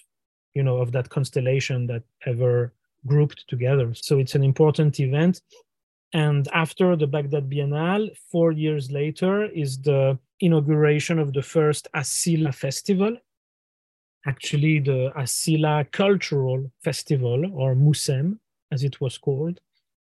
you 0.55 0.63
know 0.63 0.77
of 0.77 0.91
that 0.91 1.09
constellation 1.09 1.85
that 1.85 2.01
ever 2.25 2.73
grouped 3.05 3.47
together. 3.47 3.93
So 3.93 4.17
it's 4.17 4.35
an 4.35 4.43
important 4.43 4.99
event. 4.99 5.41
And 6.13 6.47
after 6.53 6.95
the 6.95 7.07
Baghdad 7.07 7.49
Biennale 7.49 8.09
4 8.31 8.51
years 8.51 8.91
later 8.91 9.45
is 9.45 9.79
the 9.79 10.17
inauguration 10.39 11.19
of 11.19 11.31
the 11.33 11.43
first 11.43 11.87
Asila 11.95 12.53
festival 12.53 13.15
actually 14.27 14.79
the 14.79 15.11
Asila 15.17 15.91
Cultural 15.91 16.71
Festival, 16.83 17.39
or 17.55 17.73
Moussem, 17.75 18.37
as 18.71 18.83
it 18.83 19.01
was 19.01 19.17
called, 19.17 19.59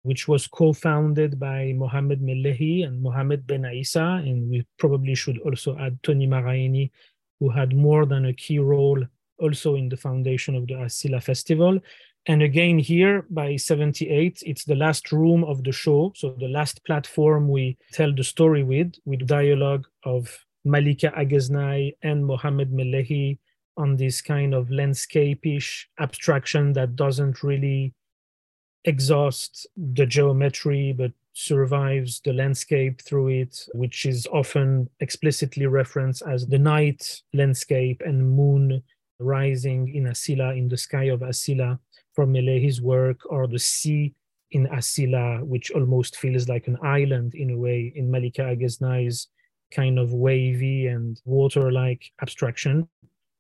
which 0.05 0.27
was 0.27 0.45
co-founded 0.45 1.39
by 1.39 1.73
Mohammed 1.75 2.21
Melehi 2.21 2.85
and 2.85 3.01
Mohammed 3.01 3.47
Ben 3.47 3.65
Isa, 3.65 4.21
and 4.23 4.49
we 4.49 4.63
probably 4.77 5.15
should 5.15 5.39
also 5.39 5.75
add 5.79 6.01
Toni 6.03 6.27
Maraini, 6.27 6.91
who 7.39 7.49
had 7.49 7.75
more 7.75 8.05
than 8.05 8.27
a 8.27 8.33
key 8.33 8.59
role 8.59 9.01
also 9.39 9.75
in 9.75 9.89
the 9.89 9.97
foundation 9.97 10.55
of 10.55 10.67
the 10.67 10.75
Asila 10.75 11.21
Festival. 11.21 11.79
And 12.27 12.43
again, 12.43 12.77
here 12.77 13.25
by 13.29 13.55
78, 13.55 14.43
it's 14.45 14.63
the 14.63 14.75
last 14.75 15.11
room 15.11 15.43
of 15.43 15.63
the 15.63 15.71
show. 15.71 16.13
So 16.15 16.35
the 16.39 16.47
last 16.47 16.85
platform 16.85 17.49
we 17.49 17.77
tell 17.91 18.13
the 18.13 18.23
story 18.23 18.63
with, 18.63 18.93
with 19.05 19.27
dialogue 19.27 19.85
of 20.03 20.37
Malika 20.63 21.11
Agueznay 21.17 21.95
and 22.03 22.25
Mohammed 22.25 22.71
Melehi 22.71 23.39
on 23.77 23.95
this 23.97 24.21
kind 24.21 24.53
of 24.53 24.69
landscape-ish 24.69 25.89
abstraction 25.99 26.73
that 26.73 26.95
doesn't 26.95 27.43
really 27.43 27.93
exhaust 28.85 29.67
the 29.75 30.05
geometry, 30.05 30.93
but 30.93 31.11
survives 31.33 32.21
the 32.21 32.31
landscape 32.31 33.01
through 33.01 33.27
it, 33.27 33.67
which 33.73 34.05
is 34.05 34.25
often 34.31 34.89
explicitly 35.01 35.65
referenced 35.65 36.23
as 36.27 36.47
the 36.47 36.57
night 36.57 37.21
landscape 37.33 38.01
and 38.05 38.35
moon 38.35 38.81
rising 39.19 39.93
in 39.93 40.05
Asila, 40.05 40.57
in 40.57 40.69
the 40.69 40.77
sky 40.77 41.05
of 41.05 41.19
Asila 41.19 41.77
from 42.13 42.31
Melehi's 42.31 42.81
work, 42.81 43.19
or 43.29 43.47
the 43.47 43.59
sea 43.59 44.13
in 44.51 44.67
Asila, 44.67 45.43
which 45.43 45.71
almost 45.71 46.15
feels 46.15 46.47
like 46.47 46.67
an 46.67 46.77
island 46.81 47.35
in 47.35 47.49
a 47.49 47.57
way 47.57 47.91
in 47.95 48.09
Malika 48.09 48.43
Agueznay's 48.43 49.27
kind 49.71 49.99
of 49.99 50.13
wavy 50.13 50.87
and 50.87 51.21
water-like 51.25 52.11
abstraction, 52.21 52.87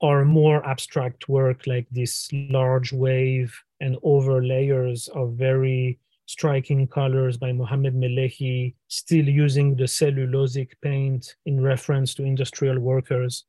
or 0.01 0.25
more 0.25 0.65
abstract 0.67 1.29
work 1.29 1.65
like 1.67 1.87
this 1.91 2.29
large 2.33 2.91
wave 2.91 3.63
and 3.85 3.97
over 4.01 4.43
layers 4.43 5.07
of 5.09 5.33
very 5.33 5.99
striking 6.25 6.87
colors 6.87 7.37
by 7.37 7.51
Mohammed 7.51 7.93
Melehi, 7.95 8.73
still 8.87 9.27
using 9.29 9.75
the 9.75 9.83
cellulosic 9.83 10.69
paint 10.81 11.35
in 11.45 11.61
reference 11.61 12.15
to 12.15 12.23
industrial 12.23 12.79
workers. 12.79 13.45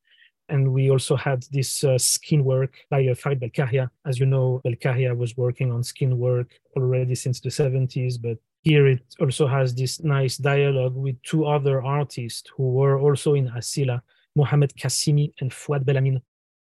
And 0.49 0.72
we 0.72 0.90
also 0.90 1.16
had 1.16 1.44
this 1.51 1.83
uh, 1.83 1.99
skin 1.99 2.44
work 2.44 2.75
by 2.90 3.07
uh, 3.07 3.14
Farid 3.14 3.40
Belkahia. 3.40 3.88
As 4.05 4.20
you 4.20 4.27
know, 4.27 4.61
Belkahia 4.64 5.16
was 5.16 5.37
working 5.37 5.72
on 5.72 5.83
skin 5.83 6.18
work 6.18 6.49
already 6.77 7.14
since 7.14 7.40
the 7.40 7.49
70s, 7.49 8.20
but 8.20 8.37
here 8.62 8.87
it 8.87 9.03
also 9.18 9.46
has 9.46 9.75
this 9.75 10.03
nice 10.05 10.37
dialogue 10.37 10.94
with 10.94 11.20
two 11.22 11.46
other 11.46 11.83
artists 11.83 12.51
who 12.55 12.72
were 12.72 13.01
also 13.01 13.35
in 13.35 13.49
Asila, 13.49 14.03
Mohamed 14.37 14.75
Kassimi 14.77 15.33
and 15.40 15.51
Fouad 15.51 15.85
Bellamine. 15.85 16.20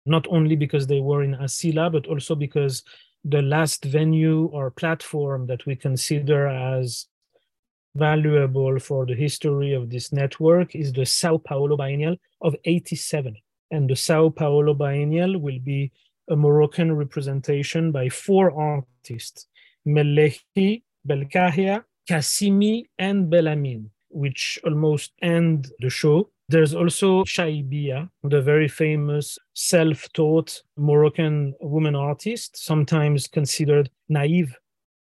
Not 0.05 0.25
only 0.29 0.55
because 0.55 0.88
they 0.88 1.01
were 1.01 1.23
in 1.23 1.36
Asila, 1.36 1.91
but 1.91 2.08
also 2.08 2.34
because 2.36 2.84
the 3.23 3.41
last 3.41 3.84
venue 3.86 4.45
or 4.45 4.71
platform 4.71 5.47
that 5.47 5.65
we 5.65 5.75
consider 5.75 6.47
as 6.47 7.08
valuable 7.95 8.79
for 8.79 9.05
the 9.05 9.15
history 9.15 9.73
of 9.73 9.89
this 9.89 10.13
network 10.13 10.75
is 10.75 10.93
the 10.93 11.05
Sao 11.05 11.38
Paulo 11.38 11.75
Biennial 11.75 12.15
of 12.41 12.55
87. 12.65 13.36
And 13.71 13.89
the 13.89 13.95
Sao 13.95 14.29
Paulo 14.29 14.73
Biennial 14.73 15.38
will 15.38 15.60
be 15.60 15.91
a 16.29 16.36
Moroccan 16.36 16.95
representation 16.95 17.91
by 17.91 18.10
four 18.10 18.51
artists, 18.51 19.47
Melehi, 19.88 20.84
Belkahia, 21.08 21.84
Kassimi, 22.10 22.86
and 22.97 23.32
Bellamine, 23.32 23.89
which 24.10 24.60
almost 24.63 25.12
end 25.21 25.71
the 25.79 25.89
show. 25.89 26.29
There's 26.49 26.73
also 26.73 27.23
Chaïbia, 27.25 28.09
the 28.23 28.41
very 28.41 28.67
famous 28.67 29.38
self 29.53 30.12
taught 30.13 30.63
Moroccan 30.77 31.53
woman 31.62 31.93
artist, 31.93 32.57
sometimes 32.57 33.27
considered 33.27 33.91
naive 34.09 34.57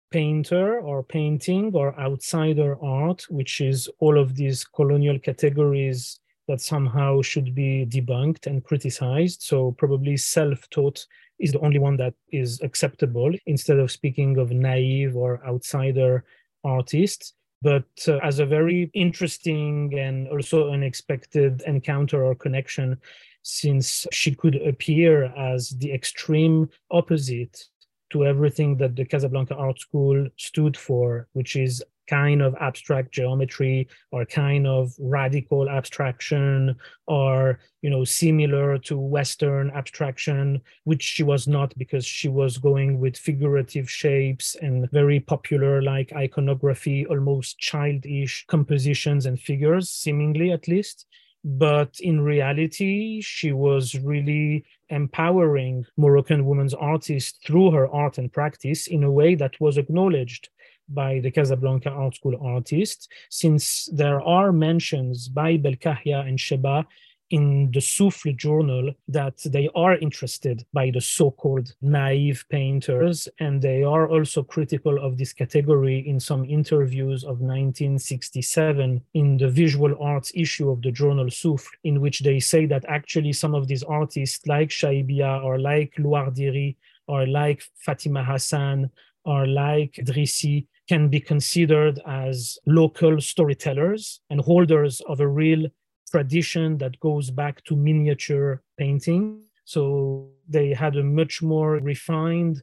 painter 0.09 0.79
or 0.79 1.03
painting 1.03 1.73
or 1.73 1.99
outsider 1.99 2.81
art, 2.81 3.25
which 3.29 3.59
is 3.59 3.89
all 3.99 4.17
of 4.17 4.35
these 4.35 4.63
colonial 4.63 5.19
categories 5.19 6.17
that 6.47 6.61
somehow 6.61 7.21
should 7.21 7.53
be 7.53 7.85
debunked 7.89 8.47
and 8.47 8.63
criticized. 8.63 9.41
So, 9.41 9.73
probably 9.73 10.15
self 10.15 10.69
taught 10.69 11.05
is 11.39 11.51
the 11.51 11.59
only 11.59 11.79
one 11.79 11.97
that 11.97 12.13
is 12.31 12.61
acceptable 12.61 13.33
instead 13.47 13.79
of 13.79 13.91
speaking 13.91 14.37
of 14.37 14.51
naive 14.51 15.17
or 15.17 15.45
outsider 15.45 16.23
artists 16.63 17.33
but 17.63 17.87
uh, 18.07 18.17
as 18.17 18.39
a 18.39 18.45
very 18.45 18.91
interesting 18.93 19.97
and 19.97 20.27
also 20.27 20.71
unexpected 20.71 21.63
encounter 21.65 22.23
or 22.25 22.35
connection 22.35 22.97
since 23.41 24.05
she 24.11 24.35
could 24.35 24.55
appear 24.67 25.25
as 25.37 25.69
the 25.79 25.91
extreme 25.91 26.69
opposite 26.91 27.63
to 28.11 28.25
everything 28.25 28.77
that 28.77 28.95
the 28.95 29.05
Casablanca 29.05 29.55
Art 29.55 29.79
School 29.79 30.27
stood 30.37 30.77
for, 30.77 31.27
which 31.33 31.55
is 31.55 31.83
kind 32.13 32.41
of 32.43 32.55
abstract 32.59 33.11
geometry 33.11 33.87
or 34.11 34.23
kind 34.25 34.67
of 34.67 34.93
radical 34.99 35.67
abstraction 35.79 36.75
or 37.07 37.59
you 37.81 37.89
know 37.89 38.03
similar 38.03 38.77
to 38.77 38.95
western 38.97 39.71
abstraction 39.71 40.61
which 40.83 41.03
she 41.13 41.23
was 41.31 41.47
not 41.47 41.69
because 41.75 42.05
she 42.05 42.29
was 42.41 42.59
going 42.69 42.99
with 42.99 43.17
figurative 43.29 43.89
shapes 43.89 44.55
and 44.61 44.91
very 44.91 45.19
popular 45.19 45.81
like 45.81 46.13
iconography 46.25 46.99
almost 47.07 47.57
childish 47.57 48.45
compositions 48.47 49.25
and 49.25 49.39
figures 49.39 49.89
seemingly 49.89 50.51
at 50.51 50.67
least. 50.67 51.05
But 51.45 51.93
in 51.99 52.21
reality 52.21 53.21
she 53.21 53.51
was 53.51 53.85
really 54.11 54.63
empowering 54.89 55.85
moroccan 55.97 56.45
women's 56.45 56.75
artists 56.75 57.39
through 57.45 57.71
her 57.71 57.87
art 58.03 58.17
and 58.17 58.31
practice 58.31 58.87
in 58.87 59.03
a 59.03 59.11
way 59.19 59.35
that 59.35 59.59
was 59.59 59.77
acknowledged 59.77 60.49
by 60.93 61.19
the 61.19 61.31
Casablanca 61.31 61.89
Art 61.89 62.15
School 62.15 62.37
artists, 62.41 63.07
since 63.29 63.89
there 63.91 64.21
are 64.21 64.51
mentions 64.51 65.27
by 65.27 65.57
Belkahia 65.57 66.27
and 66.27 66.37
Chabâa 66.37 66.85
in 67.33 67.71
the 67.71 67.79
Souffle 67.79 68.31
journal 68.35 68.93
that 69.07 69.37
they 69.45 69.67
are 69.73 69.97
interested 69.97 70.63
by 70.71 70.91
the 70.91 71.01
so-called 71.01 71.73
naive 71.81 72.45
painters 72.49 73.27
and 73.39 73.59
they 73.59 73.81
are 73.81 74.07
also 74.07 74.43
critical 74.43 75.03
of 75.03 75.17
this 75.17 75.33
category 75.33 76.07
in 76.07 76.19
some 76.19 76.45
interviews 76.45 77.23
of 77.23 77.41
1967 77.41 79.01
in 79.15 79.37
the 79.37 79.47
visual 79.47 79.95
arts 79.99 80.31
issue 80.35 80.69
of 80.69 80.83
the 80.83 80.91
journal 80.91 81.25
Souffle 81.31 81.71
in 81.83 82.01
which 82.01 82.19
they 82.19 82.39
say 82.39 82.67
that 82.67 82.85
actually 82.87 83.33
some 83.33 83.55
of 83.55 83.67
these 83.67 83.81
artists 83.81 84.45
like 84.45 84.69
Chaïbia 84.69 85.43
or 85.43 85.57
like 85.57 85.95
Louardiri 85.97 86.75
or 87.07 87.25
like 87.25 87.63
Fatima 87.77 88.23
Hassan 88.23 88.91
or 89.25 89.47
like 89.47 89.93
Drissi 90.03 90.67
can 90.87 91.07
be 91.07 91.19
considered 91.19 91.99
as 92.05 92.57
local 92.65 93.21
storytellers 93.21 94.21
and 94.29 94.41
holders 94.41 95.01
of 95.07 95.19
a 95.19 95.27
real 95.27 95.67
tradition 96.11 96.77
that 96.77 96.99
goes 96.99 97.31
back 97.31 97.63
to 97.63 97.75
miniature 97.75 98.61
painting. 98.77 99.41
So 99.65 100.29
they 100.47 100.73
had 100.73 100.95
a 100.97 101.03
much 101.03 101.41
more 101.41 101.75
refined 101.77 102.61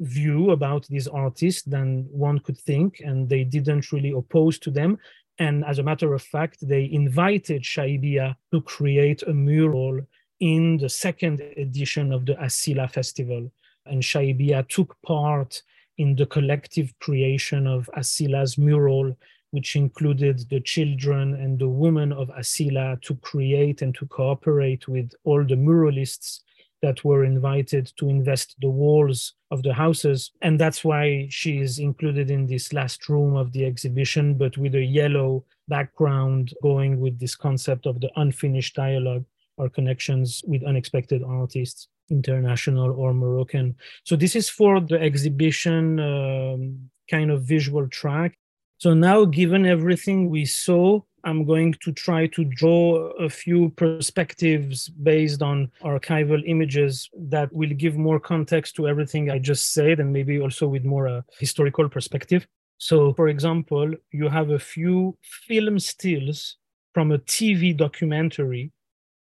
view 0.00 0.50
about 0.50 0.86
these 0.86 1.08
artists 1.08 1.62
than 1.62 2.06
one 2.10 2.38
could 2.38 2.58
think, 2.58 3.00
and 3.04 3.28
they 3.28 3.44
didn't 3.44 3.92
really 3.92 4.12
oppose 4.12 4.58
to 4.60 4.70
them. 4.70 4.98
And 5.38 5.64
as 5.64 5.78
a 5.78 5.82
matter 5.82 6.14
of 6.14 6.22
fact, 6.22 6.56
they 6.66 6.88
invited 6.90 7.62
Chaïbia 7.62 8.34
to 8.52 8.60
create 8.62 9.22
a 9.22 9.34
mural 9.34 10.00
in 10.40 10.78
the 10.78 10.88
second 10.88 11.40
edition 11.56 12.12
of 12.12 12.26
the 12.26 12.34
Asila 12.34 12.90
Festival. 12.90 13.50
And 13.86 14.02
Chaïbia 14.02 14.68
took 14.68 14.96
part 15.02 15.62
in 15.98 16.14
the 16.16 16.26
collective 16.26 16.96
creation 17.00 17.66
of 17.66 17.90
Asila's 17.96 18.56
mural, 18.56 19.16
which 19.50 19.76
included 19.76 20.48
the 20.48 20.60
children 20.60 21.34
and 21.34 21.58
the 21.58 21.68
women 21.68 22.12
of 22.12 22.28
Asila 22.28 23.00
to 23.02 23.14
create 23.16 23.82
and 23.82 23.94
to 23.96 24.06
cooperate 24.06 24.86
with 24.88 25.12
all 25.24 25.44
the 25.44 25.56
muralists 25.56 26.40
that 26.80 27.04
were 27.04 27.24
invited 27.24 27.92
to 27.96 28.08
invest 28.08 28.54
the 28.60 28.68
walls 28.68 29.34
of 29.50 29.62
the 29.62 29.74
houses. 29.74 30.30
And 30.42 30.60
that's 30.60 30.84
why 30.84 31.26
she 31.30 31.58
is 31.58 31.78
included 31.78 32.30
in 32.30 32.46
this 32.46 32.72
last 32.72 33.08
room 33.08 33.34
of 33.36 33.52
the 33.52 33.64
exhibition, 33.64 34.34
but 34.34 34.56
with 34.56 34.74
a 34.76 34.84
yellow 34.84 35.44
background 35.66 36.54
going 36.62 37.00
with 37.00 37.18
this 37.18 37.34
concept 37.34 37.86
of 37.86 38.00
the 38.00 38.10
unfinished 38.16 38.76
dialogue 38.76 39.24
or 39.58 39.68
connections 39.68 40.42
with 40.46 40.64
unexpected 40.64 41.22
artists 41.22 41.88
international 42.10 42.92
or 42.92 43.12
Moroccan. 43.12 43.76
So 44.04 44.16
this 44.16 44.34
is 44.34 44.48
for 44.48 44.80
the 44.80 45.00
exhibition 45.00 46.00
um, 46.00 46.90
kind 47.10 47.30
of 47.30 47.42
visual 47.42 47.88
track. 47.88 48.38
So 48.78 48.94
now, 48.94 49.24
given 49.24 49.66
everything 49.66 50.30
we 50.30 50.44
saw, 50.44 51.00
I'm 51.24 51.44
going 51.44 51.74
to 51.82 51.92
try 51.92 52.28
to 52.28 52.44
draw 52.44 53.10
a 53.18 53.28
few 53.28 53.70
perspectives 53.70 54.88
based 54.88 55.42
on 55.42 55.70
archival 55.82 56.42
images 56.46 57.10
that 57.18 57.52
will 57.52 57.70
give 57.70 57.96
more 57.96 58.20
context 58.20 58.76
to 58.76 58.86
everything 58.86 59.30
I 59.30 59.40
just 59.40 59.72
said 59.72 59.98
and 59.98 60.12
maybe 60.12 60.40
also 60.40 60.68
with 60.68 60.84
more 60.84 61.08
uh, 61.08 61.22
historical 61.38 61.88
perspective. 61.88 62.46
So, 62.78 63.12
for 63.14 63.28
example, 63.28 63.92
you 64.12 64.28
have 64.28 64.50
a 64.50 64.60
few 64.60 65.18
film 65.22 65.80
stills 65.80 66.56
from 66.94 67.10
a 67.10 67.18
TV 67.18 67.76
documentary 67.76 68.70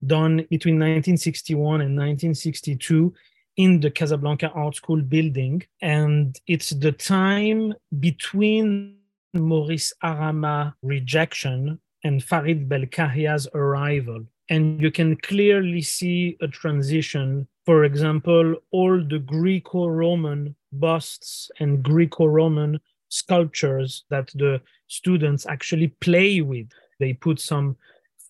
done 0.05 0.37
between 0.49 0.75
1961 0.75 1.81
and 1.81 1.95
1962 1.95 3.13
in 3.57 3.79
the 3.79 3.91
Casablanca 3.91 4.49
Art 4.49 4.75
School 4.75 5.01
building. 5.01 5.63
And 5.81 6.39
it's 6.47 6.71
the 6.71 6.91
time 6.91 7.73
between 7.99 8.97
Maurice 9.33 9.93
Arama 10.03 10.73
rejection 10.81 11.79
and 12.03 12.23
Farid 12.23 12.67
Belkahia's 12.67 13.47
arrival. 13.53 14.25
And 14.49 14.81
you 14.81 14.91
can 14.91 15.15
clearly 15.17 15.81
see 15.81 16.37
a 16.41 16.47
transition. 16.47 17.47
For 17.65 17.85
example, 17.85 18.55
all 18.71 19.01
the 19.03 19.19
Greco 19.19 19.87
Roman 19.87 20.55
busts 20.73 21.51
and 21.59 21.83
Greco 21.83 22.25
Roman 22.25 22.79
sculptures 23.09 24.03
that 24.09 24.27
the 24.35 24.61
students 24.87 25.45
actually 25.45 25.89
play 25.99 26.41
with. 26.41 26.67
They 26.99 27.13
put 27.13 27.39
some 27.39 27.77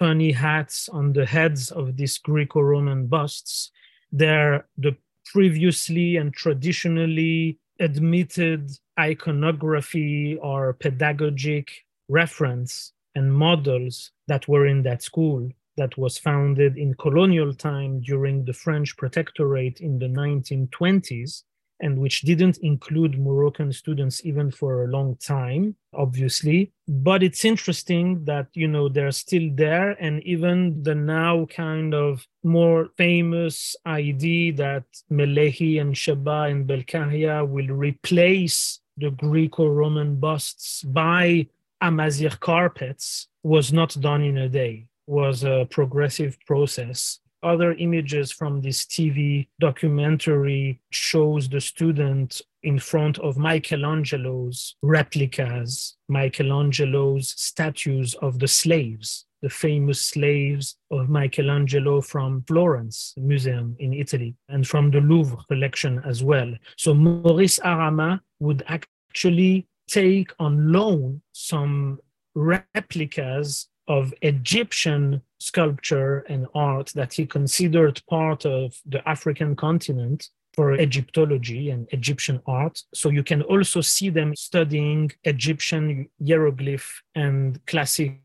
funny 0.01 0.31
hats 0.31 0.89
on 0.89 1.13
the 1.13 1.27
heads 1.27 1.69
of 1.69 1.95
these 1.95 2.17
Greco 2.17 2.59
Roman 2.59 3.05
busts. 3.05 3.69
They're 4.11 4.65
the 4.75 4.95
previously 5.27 6.17
and 6.17 6.33
traditionally 6.33 7.59
admitted 7.79 8.71
iconography 8.99 10.39
or 10.41 10.73
pedagogic 10.73 11.85
reference 12.09 12.93
and 13.13 13.31
models 13.31 14.09
that 14.27 14.47
were 14.47 14.65
in 14.65 14.81
that 14.81 15.03
school 15.03 15.47
that 15.77 15.95
was 15.99 16.17
founded 16.17 16.79
in 16.79 16.95
colonial 16.95 17.53
time 17.53 18.01
during 18.01 18.43
the 18.43 18.53
French 18.53 18.97
protectorate 18.97 19.81
in 19.81 19.99
the 19.99 20.07
1920s 20.07 21.43
and 21.81 21.97
which 21.97 22.21
didn't 22.21 22.59
include 22.59 23.19
Moroccan 23.19 23.73
students 23.73 24.23
even 24.23 24.51
for 24.51 24.83
a 24.83 24.87
long 24.87 25.15
time, 25.17 25.75
obviously. 25.93 26.71
But 26.87 27.23
it's 27.23 27.43
interesting 27.43 28.23
that, 28.25 28.47
you 28.53 28.67
know, 28.67 28.87
they're 28.87 29.11
still 29.11 29.49
there. 29.53 29.91
And 29.99 30.23
even 30.23 30.83
the 30.83 30.95
now 30.95 31.45
kind 31.45 31.93
of 31.93 32.25
more 32.43 32.89
famous 32.97 33.75
idea 33.85 34.53
that 34.53 34.83
Melehi 35.11 35.81
and 35.81 35.95
Chabâa 35.95 36.51
and 36.51 36.67
Belkahia 36.67 37.47
will 37.47 37.67
replace 37.75 38.79
the 38.97 39.09
Greco 39.11 39.67
Roman 39.67 40.15
busts 40.15 40.83
by 40.83 41.47
Amazigh 41.81 42.37
carpets 42.39 43.27
was 43.41 43.73
not 43.73 43.99
done 43.99 44.21
in 44.21 44.37
a 44.37 44.47
day, 44.47 44.85
was 45.07 45.43
a 45.43 45.65
progressive 45.71 46.37
process 46.45 47.19
other 47.43 47.73
images 47.73 48.31
from 48.31 48.61
this 48.61 48.85
TV 48.85 49.47
documentary 49.59 50.81
shows 50.91 51.49
the 51.49 51.61
student 51.61 52.41
in 52.63 52.77
front 52.79 53.17
of 53.19 53.37
Michelangelo's 53.37 54.75
replicas, 54.81 55.97
Michelangelo's 56.09 57.29
statues 57.37 58.13
of 58.15 58.39
the 58.39 58.47
slaves, 58.47 59.25
the 59.41 59.49
famous 59.49 60.01
slaves 60.01 60.77
of 60.91 61.09
Michelangelo 61.09 62.01
from 62.01 62.43
Florence 62.47 63.13
Museum 63.17 63.75
in 63.79 63.93
Italy, 63.93 64.35
and 64.49 64.67
from 64.67 64.91
the 64.91 65.01
Louvre 65.01 65.37
collection 65.47 66.01
as 66.05 66.23
well. 66.23 66.53
So 66.77 66.93
Maurice 66.93 67.59
Arama 67.59 68.19
would 68.39 68.63
actually 68.67 69.67
take 69.87 70.31
on 70.39 70.71
loan 70.71 71.21
some 71.31 71.99
replicas 72.35 73.67
of 73.91 74.13
Egyptian 74.21 75.21
sculpture 75.39 76.19
and 76.29 76.47
art 76.55 76.87
that 76.95 77.11
he 77.11 77.25
considered 77.25 78.01
part 78.09 78.45
of 78.45 78.79
the 78.85 79.01
African 79.13 79.53
continent 79.55 80.29
for 80.53 80.67
Egyptology 80.75 81.71
and 81.71 81.87
Egyptian 81.91 82.41
art. 82.45 82.75
So 82.93 83.09
you 83.09 83.23
can 83.23 83.41
also 83.41 83.81
see 83.81 84.09
them 84.09 84.33
studying 84.35 85.11
Egyptian 85.25 86.07
hieroglyph 86.25 86.87
and 87.15 87.43
classic 87.65 88.21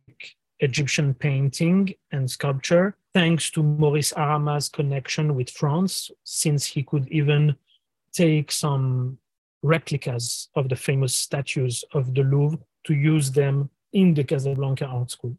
Egyptian 0.61 1.14
painting 1.14 1.94
and 2.12 2.31
sculpture, 2.31 2.96
thanks 3.12 3.50
to 3.50 3.62
Maurice 3.62 4.12
Arama's 4.12 4.68
connection 4.68 5.35
with 5.35 5.50
France, 5.50 6.11
since 6.22 6.64
he 6.64 6.83
could 6.85 7.09
even 7.11 7.57
take 8.12 8.52
some 8.52 9.18
replicas 9.62 10.48
of 10.55 10.68
the 10.68 10.76
famous 10.76 11.14
statues 11.16 11.85
of 11.92 12.14
the 12.14 12.22
Louvre 12.22 12.59
to 12.85 12.94
use 12.94 13.33
them 13.33 13.68
in 13.92 14.14
the 14.14 14.22
Casablanca 14.22 14.87
Art 14.87 15.11
School. 15.11 15.37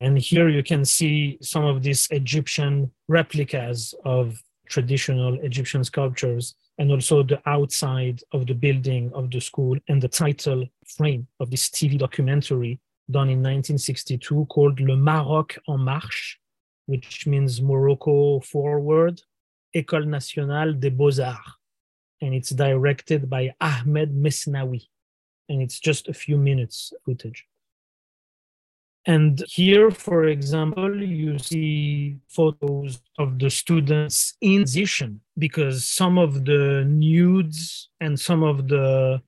And 0.00 0.18
here 0.18 0.48
you 0.48 0.62
can 0.62 0.84
see 0.84 1.38
some 1.40 1.64
of 1.64 1.82
these 1.82 2.06
Egyptian 2.10 2.90
replicas 3.08 3.94
of 4.04 4.42
traditional 4.68 5.38
Egyptian 5.40 5.84
sculptures 5.84 6.54
and 6.78 6.90
also 6.90 7.22
the 7.22 7.40
outside 7.46 8.20
of 8.32 8.46
the 8.46 8.54
building 8.54 9.10
of 9.14 9.30
the 9.30 9.40
school 9.40 9.78
and 9.88 10.02
the 10.02 10.08
title 10.08 10.66
frame 10.86 11.26
of 11.40 11.50
this 11.50 11.68
TV 11.70 11.98
documentary 11.98 12.78
done 13.10 13.30
in 13.30 13.38
1962 13.38 14.46
called 14.46 14.80
Le 14.80 14.96
Maroc 14.96 15.56
en 15.68 15.78
Marche, 15.78 16.38
which 16.86 17.26
means 17.26 17.62
Morocco 17.62 18.40
Forward, 18.40 19.22
École 19.74 20.06
Nationale 20.06 20.74
des 20.74 20.90
Beaux-Arts. 20.90 21.52
And 22.20 22.34
it's 22.34 22.50
directed 22.50 23.28
by 23.28 23.54
Ahmed 23.60 24.14
Mesnaoui. 24.14 24.88
And 25.48 25.62
it's 25.62 25.78
just 25.78 26.08
a 26.08 26.14
few 26.14 26.36
minutes 26.36 26.92
footage. 27.04 27.46
And 29.06 29.40
here, 29.48 29.92
for 29.92 30.24
example, 30.24 31.00
you 31.00 31.38
see 31.38 32.18
photos 32.28 33.00
of 33.18 33.38
the 33.38 33.50
students 33.50 34.34
in 34.40 34.62
position 34.62 35.20
because 35.38 35.86
some 35.86 36.18
of 36.18 36.44
the 36.44 36.84
nudes 36.88 37.88
and 38.00 38.18
some 38.18 38.42
of 38.42 38.66
the 38.66 39.22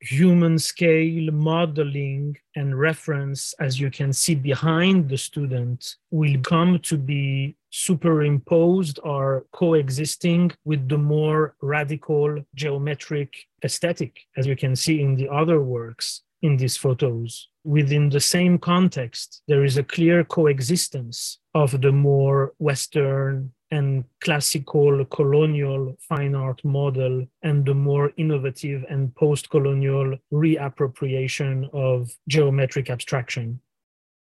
human 0.00 0.58
scale 0.58 1.30
modeling 1.30 2.36
and 2.56 2.78
reference, 2.78 3.54
as 3.60 3.78
you 3.78 3.90
can 3.90 4.14
see 4.14 4.34
behind 4.34 5.10
the 5.10 5.18
student, 5.18 5.96
will 6.10 6.40
come 6.40 6.78
to 6.80 6.96
be 6.96 7.54
superimposed 7.70 8.98
or 9.04 9.44
coexisting 9.52 10.50
with 10.64 10.88
the 10.88 10.98
more 10.98 11.54
radical 11.60 12.42
geometric 12.54 13.46
aesthetic, 13.62 14.26
as 14.38 14.46
you 14.46 14.56
can 14.56 14.74
see 14.74 15.02
in 15.02 15.16
the 15.16 15.28
other 15.28 15.62
works 15.62 16.22
in 16.40 16.56
these 16.56 16.76
photos 16.76 17.48
within 17.64 18.08
the 18.08 18.20
same 18.20 18.58
context, 18.58 19.42
there 19.48 19.64
is 19.64 19.76
a 19.76 19.84
clear 19.84 20.24
coexistence 20.24 21.38
of 21.54 21.80
the 21.80 21.92
more 21.92 22.52
Western 22.58 23.52
and 23.70 24.04
classical 24.20 25.04
colonial 25.06 25.96
fine 26.08 26.34
art 26.34 26.62
model 26.64 27.26
and 27.42 27.64
the 27.64 27.74
more 27.74 28.12
innovative 28.18 28.84
and 28.90 29.14
post 29.14 29.48
colonial 29.48 30.14
reappropriation 30.32 31.72
of 31.72 32.14
geometric 32.28 32.90
abstraction, 32.90 33.58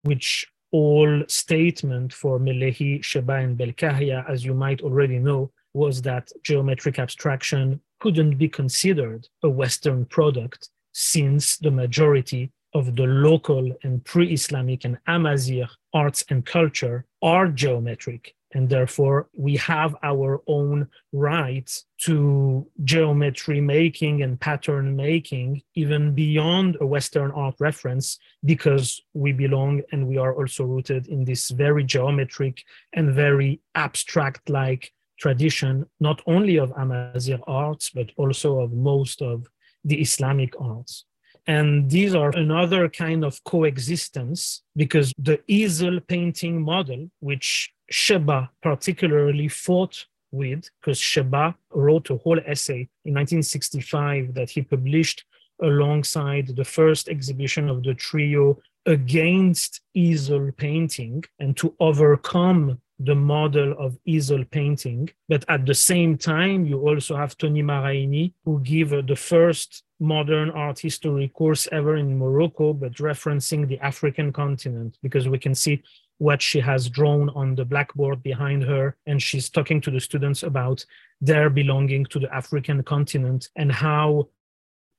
which 0.04 0.45
all 0.71 1.23
statement 1.28 2.12
for 2.13 2.39
Melehi, 2.39 3.00
Chabâa, 3.00 3.43
and 3.43 3.58
Belkahia, 3.58 4.30
as 4.30 4.43
you 4.43 4.54
might 4.54 4.82
already 4.82 5.17
know, 5.17 5.50
was 5.73 6.02
that 6.02 6.30
geometric 6.43 7.00
abstraction 7.00 7.80
couldn't 8.02 8.38
be 8.38 8.50
considered 8.50 9.28
a 9.43 9.50
Western 9.50 10.04
product 10.06 10.69
since 10.91 11.58
the 11.58 11.71
majority 11.71 12.52
of 12.78 12.96
the 12.96 13.08
local 13.08 13.66
and 13.84 14.04
pre-Islamic 14.06 14.86
and 14.86 14.98
Amazigh 15.08 15.68
arts 15.94 16.24
and 16.30 16.46
culture 16.46 17.06
are 17.22 17.48
geometric. 17.48 18.36
And 18.54 18.70
therefore, 18.70 19.28
we 19.34 19.58
have 19.58 19.96
our 20.04 20.42
own 20.48 20.88
right 21.12 21.70
to 22.06 22.66
geometry 22.84 23.60
making 23.60 24.22
and 24.24 24.40
pattern 24.40 24.96
making, 24.96 25.63
even 25.76 26.13
beyond 26.13 26.78
a 26.80 26.86
Western 26.86 27.32
art 27.32 27.56
reference, 27.60 28.18
because 28.46 29.02
we 29.13 29.32
belong 29.34 29.82
and 29.92 30.08
we 30.08 30.18
are 30.18 30.34
also 30.34 30.63
rooted 30.63 31.08
in 31.08 31.26
this 31.26 31.50
very 31.50 31.84
geometric 31.84 32.63
and 32.94 33.13
very 33.13 33.60
abstract 33.76 34.50
like 34.50 34.94
tradition, 35.20 35.86
not 36.00 36.22
only 36.26 36.58
of 36.58 36.72
Amazigh 36.78 37.42
arts, 37.48 37.90
but 37.90 38.12
also 38.16 38.62
of 38.62 38.72
most 38.72 39.22
of 39.22 39.48
the 39.84 40.00
Islamic 40.00 40.54
arts. 40.60 41.06
And 41.48 41.90
these 41.90 42.14
are 42.14 42.30
another 42.36 42.90
kind 42.90 43.24
of 43.24 43.42
coexistence 43.46 44.64
because 44.76 45.14
the 45.18 45.40
easel 45.48 46.00
painting 46.02 46.62
model, 46.62 47.10
which 47.22 47.72
Chabâa 47.92 48.50
particularly 48.62 49.48
fought 49.48 50.06
with, 50.32 50.70
because 50.82 51.00
Chabâa 51.00 51.56
wrote 51.72 52.10
a 52.10 52.18
whole 52.18 52.40
essay 52.46 52.90
in 53.06 53.14
1965 53.14 54.34
that 54.34 54.50
he 54.50 54.62
published 54.62 55.24
alongside 55.62 56.56
the 56.56 56.66
first 56.66 57.08
exhibition 57.08 57.70
of 57.70 57.82
the 57.84 57.94
trio 57.94 58.60
against 58.86 59.82
easel 59.94 60.52
painting 60.58 61.24
and 61.40 61.56
to 61.58 61.74
overcome 61.80 62.80
the 63.00 63.16
model 63.16 63.76
of 63.78 63.98
easel 64.06 64.44
painting. 64.46 65.10
But 65.30 65.46
at 65.50 65.66
the 65.66 65.74
same 65.74 66.18
time, 66.18 66.66
you 66.66 66.80
also 66.88 67.16
have 67.16 67.38
Toni 67.38 67.62
Maraini, 67.62 68.34
who 68.44 68.60
gave 68.62 68.92
uh, 68.92 69.02
the 69.02 69.16
first 69.16 69.84
modern 70.00 70.50
art 70.52 70.80
history 70.80 71.28
course 71.30 71.68
ever 71.72 71.96
in 71.98 72.18
Morocco, 72.18 72.74
but 72.74 72.94
referencing 72.94 73.68
the 73.68 73.80
African 73.80 74.34
continent, 74.34 74.98
because 75.04 75.28
we 75.28 75.38
can 75.38 75.54
see 75.54 75.82
what 76.19 76.42
she 76.42 76.60
has 76.60 76.90
drawn 76.90 77.30
on 77.30 77.54
the 77.54 77.65
blackboard 77.65 78.24
behind 78.24 78.63
her. 78.63 78.96
And 79.06 79.21
she's 79.21 79.50
talking 79.50 79.80
to 79.82 79.92
the 79.92 80.00
students 80.00 80.42
about 80.42 80.84
their 81.21 81.50
belonging 81.50 82.06
to 82.08 82.19
the 82.19 82.34
African 82.34 82.84
continent 82.84 83.50
and 83.56 83.71
how 83.71 84.30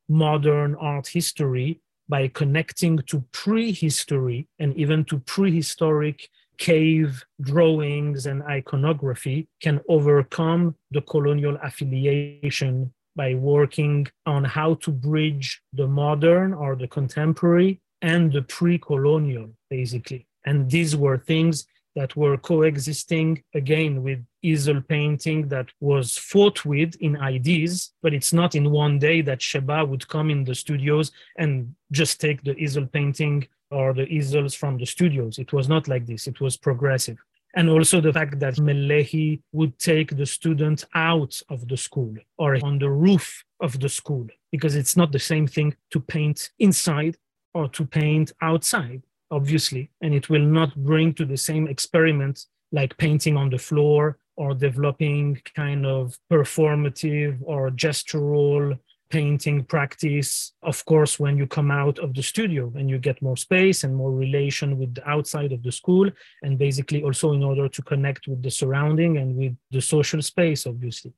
modern 0.09 0.77
art 0.77 1.09
history, 1.09 1.81
by 2.09 2.27
connecting 2.29 2.97
to 2.99 3.23
prehistory 3.33 4.49
and 4.59 4.75
even 4.77 5.05
to 5.05 5.19
prehistoric 5.19 6.31
cave 6.59 7.25
drawings 7.41 8.27
and 8.27 8.43
iconography, 8.43 9.49
can 9.63 9.81
overcome 9.89 10.75
the 10.91 11.01
colonial 11.03 11.57
affiliation 11.63 12.93
by 13.17 13.35
working 13.35 14.07
on 14.27 14.45
how 14.45 14.75
to 14.75 14.91
bridge 14.91 15.61
the 15.73 15.87
modern 15.87 16.53
or 16.53 16.77
the 16.77 16.89
contemporary 16.89 17.81
and 18.03 18.33
the 18.33 18.43
pre 18.43 18.79
colonial, 18.79 19.51
basically. 19.71 20.27
And 20.47 20.71
these 20.71 20.95
were 20.97 21.19
things 21.19 21.67
that 21.97 22.15
were 22.15 22.37
coexisting 22.37 23.43
again 23.55 24.05
with 24.05 24.21
easel 24.43 24.81
painting 24.81 25.49
that 25.49 25.69
was 25.81 26.17
fought 26.17 26.65
with 26.65 26.95
in 27.01 27.17
ideas, 27.17 27.93
but 28.03 28.15
it's 28.15 28.33
not 28.33 28.55
in 28.55 28.71
one 28.71 29.01
day 29.01 29.21
that 29.23 29.41
Chabâa 29.41 29.89
would 29.89 30.07
come 30.07 30.31
in 30.31 30.45
the 30.45 30.55
studios 30.55 31.11
and 31.37 31.75
just 31.91 32.21
take 32.21 32.45
the 32.45 32.57
easel 32.57 32.87
painting 32.87 33.49
or 33.71 33.93
the 33.93 34.07
easels 34.07 34.55
from 34.55 34.79
the 34.79 34.87
studios. 34.87 35.39
It 35.39 35.53
was 35.53 35.69
not 35.69 35.89
like 35.89 36.07
this, 36.07 36.27
it 36.27 36.41
was 36.41 36.57
progressive. 36.57 37.19
And 37.55 37.71
also 37.71 38.01
the 38.01 38.13
fact 38.13 38.39
that 38.41 38.57
Melehi 38.57 39.41
would 39.53 39.79
take 39.79 40.17
the 40.17 40.27
student 40.27 40.85
out 40.95 41.41
of 41.49 41.67
the 41.67 41.77
school 41.77 42.15
or 42.37 42.59
on 42.63 42.79
the 42.79 42.91
roof 42.91 43.45
of 43.61 43.81
the 43.81 43.89
school, 43.89 44.27
because 44.53 44.77
it's 44.77 44.97
not 44.97 45.13
the 45.13 45.19
same 45.19 45.47
thing 45.47 45.75
to 45.91 46.01
paint 46.01 46.51
inside 46.59 47.17
or 47.55 47.69
to 47.71 47.87
paint 47.87 48.33
outside, 48.43 49.03
obviously. 49.31 49.91
And 50.03 50.15
it 50.15 50.29
will 50.29 50.43
not 50.43 50.77
bring 50.77 51.15
to 51.15 51.25
the 51.25 51.37
same 51.37 51.67
experiment 51.67 52.45
like 52.71 52.97
painting 52.99 53.37
on 53.37 53.51
the 53.51 53.59
floor 53.59 54.19
or 54.37 54.55
developing 54.55 55.41
kind 55.57 55.85
of 55.87 56.19
performative 56.31 57.39
or 57.43 57.71
gestural 57.71 58.79
painting 59.11 59.65
practice 59.65 60.53
of 60.63 60.85
course 60.85 61.19
when 61.19 61.37
you 61.37 61.47
come 61.47 61.71
out 61.71 61.99
of 61.99 62.15
the 62.15 62.23
studio 62.23 62.73
and 62.77 62.91
you 62.91 62.99
get 62.99 63.21
more 63.23 63.37
space 63.37 63.85
and 63.85 63.95
more 63.95 64.13
relation 64.13 64.79
with 64.79 64.95
the 64.95 65.09
outside 65.09 65.53
of 65.53 65.63
the 65.63 65.73
school 65.73 66.09
and 66.43 66.59
basically 66.59 67.03
also 67.03 67.33
in 67.33 67.43
order 67.43 67.69
to 67.69 67.83
connect 67.83 68.29
with 68.29 68.43
the 68.43 68.51
surrounding 68.51 69.17
and 69.17 69.37
with 69.37 69.57
the 69.71 69.81
social 69.81 70.23
space 70.23 70.67
obviously. 70.67 71.13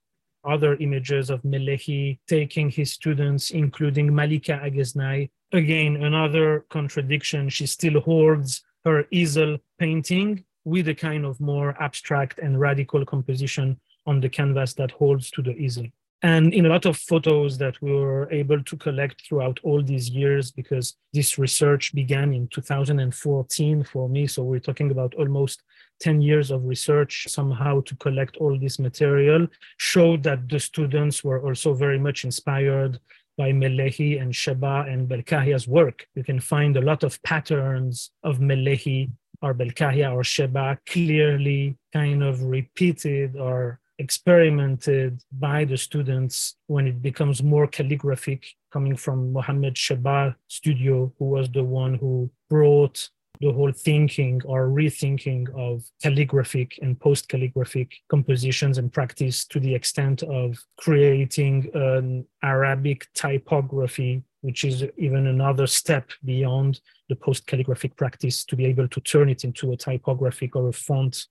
Other 0.44 0.74
images 0.76 1.28
of 1.28 1.42
Melehi 1.42 2.18
taking 2.26 2.70
his 2.70 2.92
students 2.92 3.50
including 3.50 4.14
Malika 4.14 4.60
Agueznay. 4.64 5.28
Again 5.52 6.02
another 6.02 6.64
contradiction. 6.70 7.48
She 7.48 7.66
still 7.66 8.00
hoards 8.00 8.62
her 8.84 9.04
easel 9.10 9.58
painting 9.78 10.44
with 10.64 10.88
a 10.88 10.94
kind 10.94 11.24
of 11.26 11.40
more 11.40 11.80
abstract 11.82 12.38
and 12.38 12.60
radical 12.60 13.04
composition 13.04 13.78
on 14.06 14.20
the 14.20 14.28
canvas 14.28 14.74
that 14.74 14.90
holds 14.92 15.30
to 15.32 15.42
the 15.42 15.54
easel 15.56 15.86
and 16.22 16.52
in 16.52 16.66
a 16.66 16.68
lot 16.68 16.84
of 16.84 16.96
photos 16.96 17.56
that 17.58 17.80
we 17.80 17.92
were 17.92 18.30
able 18.30 18.62
to 18.62 18.76
collect 18.76 19.26
throughout 19.26 19.58
all 19.62 19.82
these 19.82 20.10
years, 20.10 20.50
because 20.50 20.96
this 21.12 21.38
research 21.38 21.94
began 21.94 22.34
in 22.34 22.48
2014 22.48 23.84
for 23.84 24.08
me. 24.08 24.26
So 24.26 24.42
we're 24.42 24.60
talking 24.60 24.90
about 24.90 25.14
almost 25.14 25.62
10 26.00 26.20
years 26.20 26.50
of 26.50 26.64
research 26.64 27.26
somehow 27.28 27.80
to 27.82 27.96
collect 27.96 28.36
all 28.36 28.58
this 28.58 28.78
material, 28.78 29.46
showed 29.78 30.22
that 30.24 30.48
the 30.48 30.60
students 30.60 31.24
were 31.24 31.42
also 31.42 31.72
very 31.74 31.98
much 31.98 32.24
inspired 32.24 32.98
by 33.38 33.52
Melehi 33.52 34.20
and 34.20 34.32
Chabâa 34.32 34.92
and 34.92 35.08
Belkahia's 35.08 35.66
work. 35.66 36.06
You 36.14 36.24
can 36.24 36.40
find 36.40 36.76
a 36.76 36.82
lot 36.82 37.02
of 37.02 37.22
patterns 37.22 38.10
of 38.22 38.38
Melehi 38.38 39.10
or 39.40 39.54
Belkahia 39.54 40.12
or 40.12 40.22
Chabâa 40.22 40.76
clearly 40.86 41.76
kind 41.94 42.22
of 42.22 42.42
repeated 42.42 43.36
or 43.36 43.80
experimented 44.00 45.22
by 45.30 45.64
the 45.64 45.76
students 45.76 46.56
when 46.66 46.86
it 46.88 47.02
becomes 47.02 47.42
more 47.42 47.66
calligraphic, 47.66 48.42
coming 48.72 48.96
from 48.96 49.32
Mohammed 49.32 49.74
Chabâa 49.74 50.34
studio, 50.48 51.12
who 51.18 51.26
was 51.26 51.50
the 51.50 51.62
one 51.62 51.94
who 51.94 52.30
brought 52.48 53.08
the 53.40 53.52
whole 53.52 53.72
thinking 53.72 54.40
or 54.44 54.68
rethinking 54.68 55.42
of 55.54 55.84
calligraphic 56.02 56.78
and 56.82 56.98
post 56.98 57.28
calligraphic 57.28 57.92
compositions 58.08 58.78
and 58.78 58.92
practice 58.92 59.46
to 59.46 59.60
the 59.60 59.74
extent 59.74 60.22
of 60.22 60.58
creating 60.78 61.70
an 61.74 62.26
Arabic 62.42 63.06
typography, 63.14 64.22
which 64.42 64.64
is 64.64 64.84
even 64.96 65.26
another 65.26 65.66
step 65.66 66.10
beyond 66.24 66.80
the 67.08 67.16
post 67.16 67.46
calligraphic 67.46 67.96
practice 67.96 68.44
to 68.44 68.56
be 68.56 68.66
able 68.66 68.88
to 68.88 69.00
turn 69.00 69.28
it 69.28 69.44
into 69.44 69.72
a 69.72 69.76
typographic 69.76 70.56
or 70.56 70.68
a 70.68 70.72
font 70.72 71.26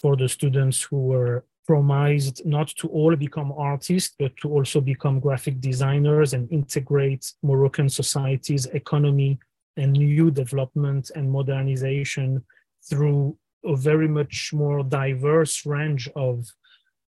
for 0.00 0.16
the 0.16 0.28
students 0.28 0.82
who 0.82 0.98
were 1.12 1.44
promised 1.68 2.46
not 2.46 2.68
to 2.68 2.88
all 2.88 3.14
become 3.14 3.52
artists, 3.52 4.14
but 4.18 4.34
to 4.38 4.48
also 4.48 4.80
become 4.80 5.20
graphic 5.20 5.60
designers 5.60 6.32
and 6.32 6.50
integrate 6.50 7.34
Moroccan 7.42 7.90
society's 7.90 8.64
economy 8.80 9.38
and 9.76 9.92
new 9.92 10.30
development 10.30 11.10
and 11.14 11.30
modernization 11.30 12.42
through 12.88 13.36
a 13.66 13.76
very 13.76 14.08
much 14.08 14.50
more 14.54 14.82
diverse 14.82 15.66
range 15.66 16.08
of 16.16 16.50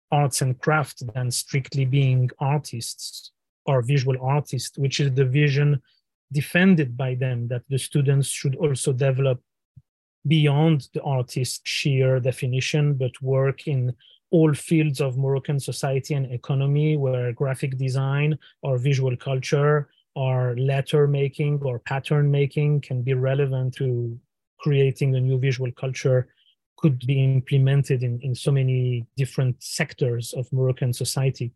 arts 0.09 0.41
and 0.41 0.57
craft 0.61 1.03
than 1.13 1.29
strictly 1.29 1.83
being 1.83 2.29
artists 2.39 3.31
or 3.65 3.81
visual 3.81 4.15
artists, 4.21 4.77
which 4.77 5.01
is 5.01 5.11
the 5.13 5.25
vision 5.25 5.81
defended 6.31 6.95
by 6.95 7.13
them 7.13 7.49
that 7.49 7.63
the 7.67 7.77
students 7.77 8.29
should 8.29 8.55
also 8.55 8.93
develop 8.93 9.41
beyond 10.25 10.87
the 10.93 11.01
artist's 11.01 11.69
sheer 11.69 12.21
definition, 12.21 12.93
but 12.93 13.21
work 13.21 13.67
in 13.67 13.93
all 14.31 14.53
fields 14.53 15.01
of 15.01 15.17
Moroccan 15.17 15.59
society 15.59 16.13
and 16.13 16.31
economy, 16.31 16.97
where 16.97 17.31
graphic 17.33 17.77
design 17.77 18.37
or 18.61 18.77
visual 18.77 19.15
culture 19.15 19.89
or 20.15 20.55
letter 20.57 21.07
making 21.07 21.61
or 21.63 21.79
pattern 21.79 22.31
making 22.31 22.81
can 22.81 23.01
be 23.01 23.13
relevant 23.13 23.73
to 23.75 24.17
creating 24.59 25.15
a 25.15 25.19
new 25.19 25.37
visual 25.37 25.71
culture 25.73 26.27
could 26.77 26.99
be 27.05 27.23
implemented 27.23 28.03
in, 28.03 28.19
in 28.21 28.35
so 28.35 28.51
many 28.51 29.05
different 29.17 29.55
sectors 29.61 30.33
of 30.33 30.51
Moroccan 30.51 30.93
society. 30.93 31.51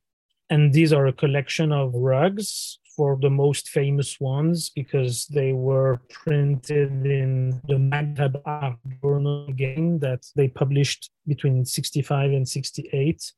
And 0.50 0.74
these 0.74 0.94
are 0.94 1.08
a 1.08 1.14
collection 1.14 1.72
of 1.72 1.94
rugs 1.94 2.80
for 3.00 3.18
the 3.22 3.30
most 3.30 3.70
famous 3.70 4.20
ones 4.20 4.70
because 4.76 5.26
they 5.28 5.54
were 5.54 6.02
printed 6.10 6.92
in 7.06 7.62
the 7.70 7.76
Maghreb 7.76 8.42
Art 8.44 8.78
Journal 9.02 9.48
again 9.48 10.00
that 10.00 10.26
they 10.36 10.50
published 10.50 11.10
between 11.26 11.64
65 11.64 12.32
and 12.32 12.46
68 12.46 13.32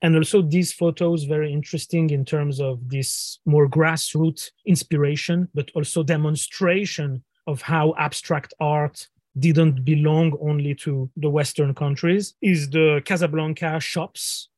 and 0.00 0.16
also 0.16 0.40
these 0.40 0.72
photos 0.72 1.24
very 1.24 1.52
interesting 1.52 2.08
in 2.08 2.24
terms 2.24 2.58
of 2.58 2.88
this 2.88 3.38
more 3.44 3.68
grassroots 3.68 4.48
inspiration 4.64 5.46
but 5.52 5.70
also 5.74 6.02
demonstration 6.02 7.22
of 7.46 7.60
how 7.60 7.92
abstract 7.98 8.54
art 8.60 9.08
didn't 9.38 9.84
belong 9.84 10.38
only 10.40 10.74
to 10.74 11.10
the 11.18 11.28
western 11.28 11.74
countries 11.74 12.32
is 12.40 12.70
the 12.70 13.02
casablanca 13.04 13.78
shops 13.78 14.48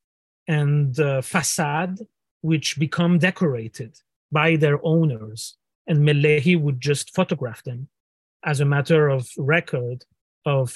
and 0.47 0.95
the 0.95 1.21
facade 1.25 1.99
which 2.43 2.79
become 2.79 3.19
decorated 3.19 3.99
by 4.35 4.57
their 4.57 4.79
owners, 4.85 5.57
and 5.87 5.99
Melehi 6.01 6.61
would 6.61 6.81
just 6.81 7.15
photograph 7.15 7.63
them 7.63 7.89
as 8.45 8.61
a 8.61 8.71
matter 8.75 9.09
of 9.09 9.31
record 9.39 10.05
of 10.45 10.67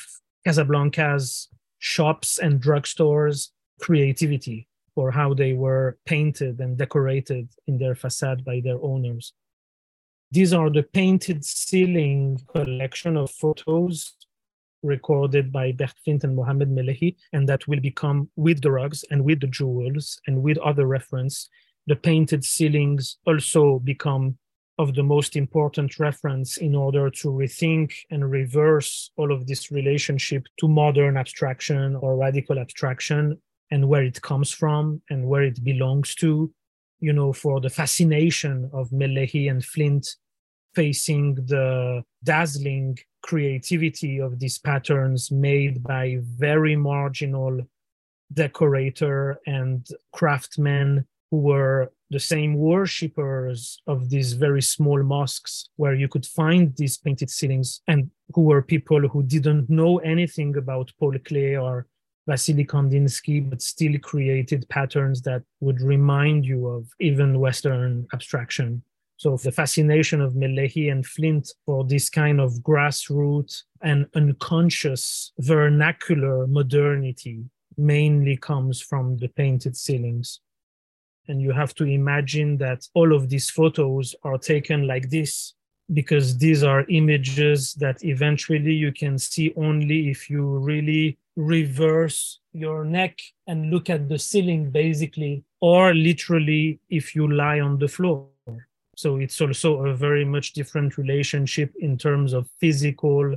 Casablanca's 0.46 1.48
shops 1.78 2.38
and 2.38 2.62
drugstores 2.62 3.48
creativity 3.80 4.68
for 4.94 5.10
how 5.10 5.34
they 5.34 5.52
were 5.52 5.98
painted 6.06 6.60
and 6.60 6.78
decorated 6.78 7.48
in 7.66 7.78
their 7.78 7.94
facade 7.94 8.44
by 8.44 8.60
their 8.64 8.80
owners. 8.80 9.32
These 10.30 10.52
are 10.52 10.70
the 10.70 10.82
painted 10.82 11.44
ceiling 11.44 12.40
collection 12.54 13.16
of 13.16 13.30
photos 13.30 14.14
recorded 14.82 15.50
by 15.50 15.72
Bert 15.72 15.94
Flint 16.04 16.22
and 16.24 16.36
Mohamed 16.36 16.70
Melehi, 16.70 17.16
and 17.32 17.48
that 17.48 17.66
will 17.66 17.80
become 17.80 18.30
with 18.36 18.62
the 18.62 18.70
rugs 18.70 19.04
and 19.10 19.24
with 19.24 19.40
the 19.40 19.48
jewels 19.48 20.20
and 20.26 20.42
with 20.42 20.58
other 20.58 20.86
reference 20.86 21.48
the 21.88 21.96
painted 21.96 22.44
ceilings 22.44 23.16
also 23.26 23.78
become 23.78 24.36
of 24.78 24.94
the 24.94 25.02
most 25.02 25.34
important 25.34 25.98
reference 25.98 26.58
in 26.58 26.74
order 26.74 27.10
to 27.10 27.28
rethink 27.28 27.92
and 28.10 28.30
reverse 28.30 29.10
all 29.16 29.32
of 29.32 29.46
this 29.46 29.72
relationship 29.72 30.44
to 30.60 30.68
modern 30.68 31.16
abstraction 31.16 31.96
or 31.96 32.16
radical 32.16 32.58
abstraction 32.58 33.40
and 33.70 33.88
where 33.88 34.04
it 34.04 34.20
comes 34.22 34.52
from 34.52 35.02
and 35.10 35.26
where 35.26 35.42
it 35.42 35.64
belongs 35.64 36.14
to 36.14 36.52
you 37.00 37.12
know 37.12 37.32
for 37.32 37.60
the 37.60 37.70
fascination 37.70 38.70
of 38.72 38.90
melehi 38.90 39.50
and 39.50 39.64
flint 39.64 40.06
facing 40.74 41.34
the 41.46 42.02
dazzling 42.22 42.96
creativity 43.22 44.20
of 44.20 44.38
these 44.38 44.58
patterns 44.58 45.30
made 45.30 45.82
by 45.82 46.18
very 46.36 46.76
marginal 46.76 47.60
decorator 48.32 49.40
and 49.46 49.88
craftsmen 50.12 51.06
who 51.30 51.38
were 51.38 51.92
the 52.10 52.20
same 52.20 52.54
worshippers 52.54 53.82
of 53.86 54.08
these 54.08 54.32
very 54.32 54.62
small 54.62 55.02
mosques 55.02 55.68
where 55.76 55.94
you 55.94 56.08
could 56.08 56.24
find 56.24 56.74
these 56.76 56.96
painted 56.96 57.30
ceilings 57.30 57.82
and 57.86 58.10
who 58.34 58.42
were 58.42 58.62
people 58.62 59.06
who 59.08 59.22
didn't 59.22 59.68
know 59.68 59.98
anything 59.98 60.56
about 60.56 60.92
Paul 60.98 61.12
Klee 61.12 61.60
or 61.62 61.86
Vasily 62.26 62.64
Kandinsky, 62.64 63.48
but 63.48 63.62
still 63.62 63.98
created 64.00 64.68
patterns 64.68 65.22
that 65.22 65.42
would 65.60 65.80
remind 65.80 66.44
you 66.44 66.66
of 66.66 66.88
even 67.00 67.40
Western 67.40 68.06
abstraction. 68.12 68.82
So 69.16 69.36
the 69.36 69.50
fascination 69.52 70.20
of 70.20 70.34
Melehi 70.34 70.92
and 70.92 71.04
Flint 71.04 71.50
for 71.66 71.84
this 71.84 72.08
kind 72.08 72.40
of 72.40 72.52
grassroots 72.60 73.62
and 73.82 74.06
unconscious 74.14 75.32
vernacular 75.38 76.46
modernity 76.46 77.44
mainly 77.76 78.36
comes 78.36 78.80
from 78.80 79.16
the 79.16 79.28
painted 79.28 79.76
ceilings 79.76 80.40
and 81.28 81.40
you 81.40 81.52
have 81.52 81.74
to 81.74 81.84
imagine 81.84 82.56
that 82.56 82.86
all 82.94 83.14
of 83.14 83.28
these 83.28 83.50
photos 83.50 84.14
are 84.24 84.38
taken 84.38 84.86
like 84.86 85.10
this 85.10 85.54
because 85.92 86.36
these 86.38 86.62
are 86.62 86.84
images 86.88 87.74
that 87.74 88.04
eventually 88.04 88.72
you 88.72 88.92
can 88.92 89.18
see 89.18 89.52
only 89.56 90.10
if 90.10 90.28
you 90.28 90.42
really 90.44 91.18
reverse 91.36 92.40
your 92.52 92.84
neck 92.84 93.18
and 93.46 93.70
look 93.70 93.88
at 93.88 94.08
the 94.08 94.18
ceiling, 94.18 94.70
basically, 94.70 95.44
or 95.60 95.94
literally 95.94 96.80
if 96.90 97.14
you 97.14 97.32
lie 97.32 97.60
on 97.60 97.78
the 97.78 97.88
floor. 97.88 98.26
So 98.96 99.16
it's 99.16 99.40
also 99.40 99.86
a 99.86 99.94
very 99.94 100.24
much 100.24 100.52
different 100.52 100.98
relationship 100.98 101.72
in 101.78 101.96
terms 101.96 102.32
of 102.32 102.50
physical 102.60 103.36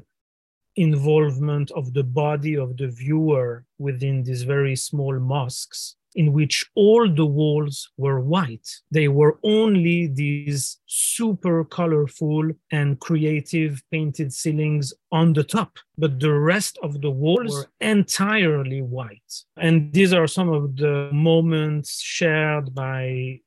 involvement 0.76 1.70
of 1.72 1.94
the 1.94 2.04
body 2.04 2.58
of 2.58 2.78
the 2.78 2.88
viewer 2.88 3.66
within 3.78 4.24
these 4.24 4.44
very 4.44 4.76
small 4.76 5.20
mosques 5.20 5.96
in 6.16 6.34
which 6.34 6.66
all 6.76 7.10
the 7.10 7.26
walls 7.26 7.90
were 7.98 8.20
white. 8.20 8.68
They 8.92 9.08
were 9.08 9.40
only 9.44 10.08
these 10.08 10.78
super 10.86 11.64
colorful 11.64 12.50
and 12.72 13.00
creative 13.00 13.82
painted 13.92 14.34
ceilings 14.34 14.94
on 15.12 15.34
the 15.34 15.44
top, 15.44 15.78
but 15.98 16.20
the 16.20 16.34
rest 16.34 16.78
of 16.84 17.02
the 17.02 17.12
walls 17.12 17.54
were 17.54 17.68
entirely 17.80 18.82
white. 18.82 19.34
And 19.58 19.94
these 19.94 20.14
are 20.14 20.28
some 20.28 20.50
of 20.50 20.76
the 20.76 21.10
moments 21.14 22.02
shared 22.02 22.74
by 22.74 23.40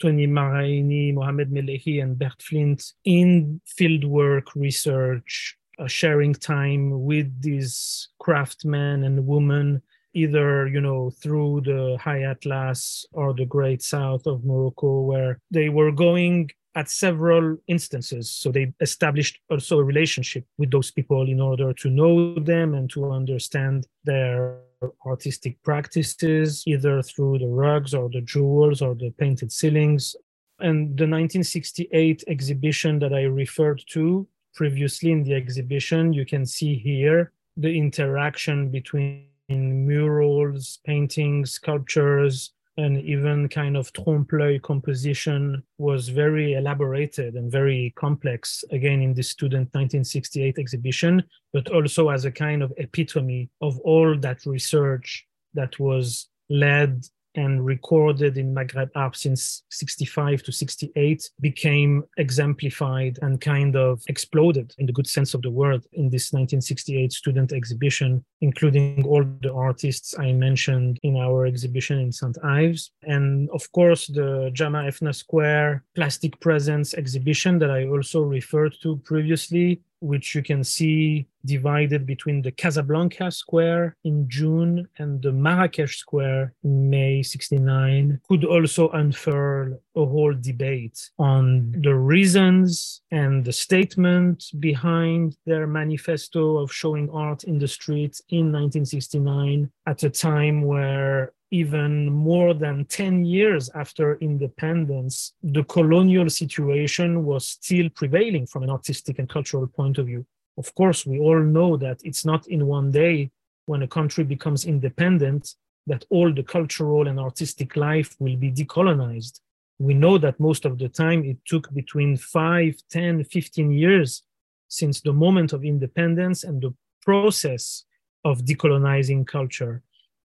Toni 0.00 0.26
Maraini, 0.26 1.14
Mohamed 1.14 1.52
Melehi, 1.52 2.02
and 2.02 2.18
Bert 2.18 2.42
Flint 2.42 2.92
in 3.04 3.60
fieldwork 3.78 4.48
research, 4.56 5.56
uh, 5.78 5.86
sharing 5.86 6.34
time 6.34 7.04
with 7.04 7.40
these 7.40 8.08
craftsmen 8.18 9.04
and 9.04 9.26
women 9.26 9.80
either 10.14 10.66
you 10.68 10.80
know 10.80 11.10
through 11.10 11.60
the 11.64 11.96
high 12.00 12.22
atlas 12.22 13.06
or 13.12 13.32
the 13.34 13.44
great 13.44 13.82
south 13.82 14.26
of 14.26 14.44
morocco 14.44 15.00
where 15.00 15.38
they 15.50 15.68
were 15.68 15.92
going 15.92 16.50
at 16.74 16.88
several 16.88 17.56
instances. 17.66 18.30
So 18.30 18.50
they 18.50 18.72
established 18.80 19.40
also 19.50 19.78
a 19.78 19.84
relationship 19.84 20.44
with 20.58 20.70
those 20.70 20.90
people 20.90 21.28
in 21.28 21.40
order 21.40 21.72
to 21.72 21.90
know 21.90 22.34
them 22.38 22.74
and 22.74 22.90
to 22.90 23.10
understand 23.10 23.86
their 24.04 24.58
artistic 25.06 25.62
practices 25.62 26.64
either 26.66 27.02
through 27.02 27.38
the 27.38 27.46
rugs 27.46 27.94
or 27.94 28.08
the 28.08 28.22
jewels 28.22 28.82
or 28.82 28.94
the 28.94 29.10
painted 29.18 29.52
ceilings. 29.52 30.16
And 30.58 30.96
the 30.96 31.04
1968 31.04 32.24
exhibition 32.28 32.98
that 33.00 33.12
i 33.12 33.22
referred 33.22 33.82
to 33.90 34.26
previously 34.54 35.10
in 35.10 35.24
the 35.24 35.34
exhibition 35.34 36.12
you 36.12 36.24
can 36.24 36.44
see 36.46 36.76
here 36.76 37.32
the 37.56 37.76
interaction 37.76 38.70
between 38.70 39.26
in 39.48 39.86
murals, 39.86 40.78
paintings, 40.84 41.52
sculptures, 41.52 42.52
and 42.78 42.98
even 43.02 43.48
kind 43.48 43.76
of 43.76 43.92
trompe-l'oeil 43.92 44.58
composition 44.60 45.62
was 45.76 46.08
very 46.08 46.54
elaborated 46.54 47.34
and 47.34 47.52
very 47.52 47.92
complex, 47.96 48.64
again, 48.70 49.02
in 49.02 49.12
the 49.12 49.22
student 49.22 49.68
1968 49.74 50.58
exhibition, 50.58 51.22
but 51.52 51.70
also 51.70 52.08
as 52.08 52.24
a 52.24 52.30
kind 52.30 52.62
of 52.62 52.72
epitome 52.78 53.50
of 53.60 53.78
all 53.80 54.16
that 54.18 54.46
research 54.46 55.26
that 55.52 55.78
was 55.78 56.28
led 56.48 57.04
and 57.34 57.64
recorded 57.64 58.38
in 58.38 58.54
Maghreb 58.54 58.90
art 58.94 59.16
since 59.16 59.62
65 59.70 60.42
to 60.44 60.52
68 60.52 61.30
became 61.40 62.04
exemplified 62.16 63.18
and 63.22 63.40
kind 63.40 63.76
of 63.76 64.02
exploded 64.08 64.74
in 64.78 64.86
the 64.86 64.92
good 64.92 65.06
sense 65.06 65.34
of 65.34 65.42
the 65.42 65.50
word 65.50 65.84
in 65.92 66.10
this 66.10 66.32
1968 66.32 67.12
student 67.12 67.52
exhibition, 67.52 68.24
including 68.40 69.04
all 69.06 69.24
the 69.42 69.52
artists 69.52 70.18
I 70.18 70.32
mentioned 70.32 70.98
in 71.02 71.16
our 71.16 71.46
exhibition 71.46 71.98
in 71.98 72.12
St. 72.12 72.36
Ives. 72.44 72.90
And 73.02 73.48
of 73.50 73.70
course, 73.72 74.06
the 74.06 74.50
Jemaa 74.54 74.86
el-Fna 74.86 75.14
Square 75.14 75.84
plastic 75.94 76.38
presence 76.40 76.94
exhibition 76.94 77.58
that 77.58 77.70
I 77.70 77.86
also 77.86 78.22
referred 78.22 78.74
to 78.82 78.96
previously 79.04 79.82
which 80.02 80.34
you 80.34 80.42
can 80.42 80.64
see 80.64 81.26
divided 81.44 82.04
between 82.06 82.42
the 82.42 82.50
Casablanca 82.50 83.30
Square 83.30 83.96
in 84.04 84.28
June 84.28 84.88
and 84.98 85.22
the 85.22 85.32
Marrakesh 85.32 85.98
Square 85.98 86.54
in 86.64 86.90
May 86.90 87.22
69, 87.22 88.20
could 88.28 88.44
also 88.44 88.90
unfurl 88.90 89.78
a 89.96 90.04
whole 90.04 90.34
debate 90.34 91.10
on 91.18 91.72
the 91.78 91.94
reasons 91.94 93.02
and 93.10 93.44
the 93.44 93.52
statement 93.52 94.50
behind 94.60 95.36
their 95.46 95.66
manifesto 95.66 96.58
of 96.58 96.72
showing 96.72 97.08
art 97.10 97.44
in 97.44 97.58
the 97.58 97.68
streets 97.68 98.22
in 98.28 98.52
1969 98.52 99.70
at 99.86 100.02
a 100.02 100.10
time 100.10 100.62
where 100.62 101.32
even 101.52 102.06
more 102.06 102.54
than 102.54 102.86
10 102.86 103.26
years 103.26 103.68
after 103.74 104.16
independence, 104.16 105.34
the 105.42 105.62
colonial 105.64 106.30
situation 106.30 107.26
was 107.26 107.46
still 107.46 107.90
prevailing 107.90 108.46
from 108.46 108.62
an 108.62 108.70
artistic 108.70 109.18
and 109.18 109.28
cultural 109.28 109.66
point 109.66 109.98
of 109.98 110.06
view. 110.06 110.24
Of 110.56 110.74
course, 110.74 111.04
we 111.04 111.20
all 111.20 111.38
know 111.38 111.76
that 111.76 112.00
it's 112.04 112.24
not 112.24 112.46
in 112.48 112.66
one 112.66 112.90
day 112.90 113.30
when 113.66 113.82
a 113.82 113.86
country 113.86 114.24
becomes 114.24 114.64
independent 114.64 115.54
that 115.86 116.06
all 116.08 116.32
the 116.32 116.42
cultural 116.42 117.06
and 117.06 117.20
artistic 117.20 117.76
life 117.76 118.16
will 118.18 118.36
be 118.36 118.50
decolonized. 118.50 119.40
We 119.78 119.92
know 119.92 120.16
that 120.18 120.40
most 120.40 120.64
of 120.64 120.78
the 120.78 120.88
time 120.88 121.22
it 121.22 121.36
took 121.46 121.72
between 121.74 122.16
5, 122.16 122.76
10, 122.90 123.24
15 123.24 123.70
years 123.70 124.22
since 124.68 125.02
the 125.02 125.12
moment 125.12 125.52
of 125.52 125.64
independence 125.64 126.44
and 126.44 126.62
the 126.62 126.74
process 127.02 127.84
of 128.24 128.46
decolonizing 128.46 129.26
culture 129.26 129.82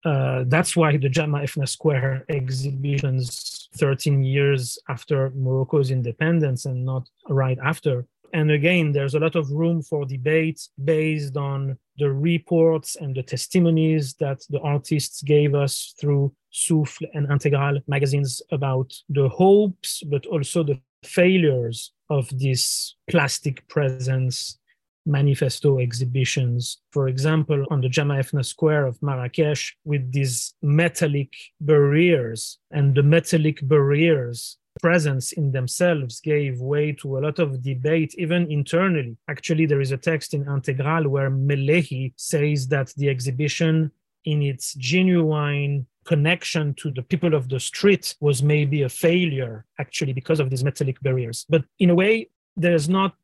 uh, 0.05 0.45
that's 0.47 0.77
why 0.77 0.97
the 0.97 1.09
Jemaa 1.09 1.41
el-Fna 1.41 1.69
Square 1.69 2.25
exhibitions 2.29 3.69
13 3.77 4.23
years 4.23 4.79
after 4.89 5.31
Morocco's 5.31 5.91
independence 5.91 6.67
and 6.67 6.85
not 6.85 7.09
right 7.29 7.59
after. 7.65 8.07
And 8.33 8.51
again, 8.51 8.93
there's 8.93 9.15
a 9.15 9.21
lot 9.21 9.37
of 9.37 9.51
room 9.51 9.81
for 9.81 10.05
debate 10.05 10.69
based 10.83 11.37
on 11.37 11.79
the 11.99 12.11
reports 12.11 12.97
and 12.97 13.15
the 13.15 13.23
testimonies 13.23 14.15
that 14.15 14.43
the 14.51 14.61
artists 14.61 15.23
gave 15.23 15.55
us 15.55 15.95
through 16.01 16.35
Souffle 16.53 17.07
and 17.15 17.31
Integral 17.31 17.79
magazines 17.87 18.43
about 18.51 18.93
the 19.09 19.29
hopes, 19.29 20.03
but 20.11 20.27
also 20.27 20.65
the 20.65 20.81
failures 21.05 21.93
of 22.11 22.29
this 22.39 22.97
plastic 23.09 23.67
presence 23.69 24.59
manifesto 25.07 25.79
exhibitions. 25.79 26.79
For 26.93 27.09
example, 27.09 27.65
on 27.71 27.81
the 27.81 27.89
Jemaa 27.89 28.19
el-Fna 28.19 28.45
Square 28.45 28.87
of 28.87 29.03
Marrakesh, 29.03 29.77
with 29.85 30.13
these 30.13 30.55
metallic 30.63 31.33
barriers, 31.61 32.59
and 32.71 32.95
the 32.95 33.03
metallic 33.03 33.67
barriers 33.67 34.59
presence 34.81 35.33
in 35.33 35.53
themselves 35.53 36.21
gave 36.21 36.61
way 36.61 36.93
to 36.93 37.17
a 37.17 37.21
lot 37.21 37.39
of 37.39 37.63
debate, 37.63 38.15
even 38.19 38.51
internally. 38.51 39.17
Actually, 39.29 39.67
there 39.67 39.81
is 39.81 39.93
a 39.93 39.97
text 39.97 40.35
in 40.35 40.49
Integral 40.49 41.09
where 41.09 41.31
Melehi 41.31 42.13
says 42.17 42.69
that 42.69 42.93
the 42.97 43.09
exhibition, 43.09 43.91
in 44.25 44.43
its 44.43 44.75
genuine 44.75 45.87
connection 46.05 46.75
to 46.75 46.91
the 46.91 47.03
people 47.03 47.35
of 47.35 47.49
the 47.49 47.61
street, 47.61 48.15
was 48.21 48.43
maybe 48.43 48.83
a 48.83 48.89
failure, 48.89 49.65
actually, 49.79 50.13
because 50.13 50.41
of 50.41 50.51
these 50.51 50.65
metallic 50.65 51.01
barriers. 51.01 51.47
But 51.49 51.65
in 51.79 51.91
a 51.91 51.95
way, 51.95 52.31
there's 52.57 52.89
not 52.89 53.15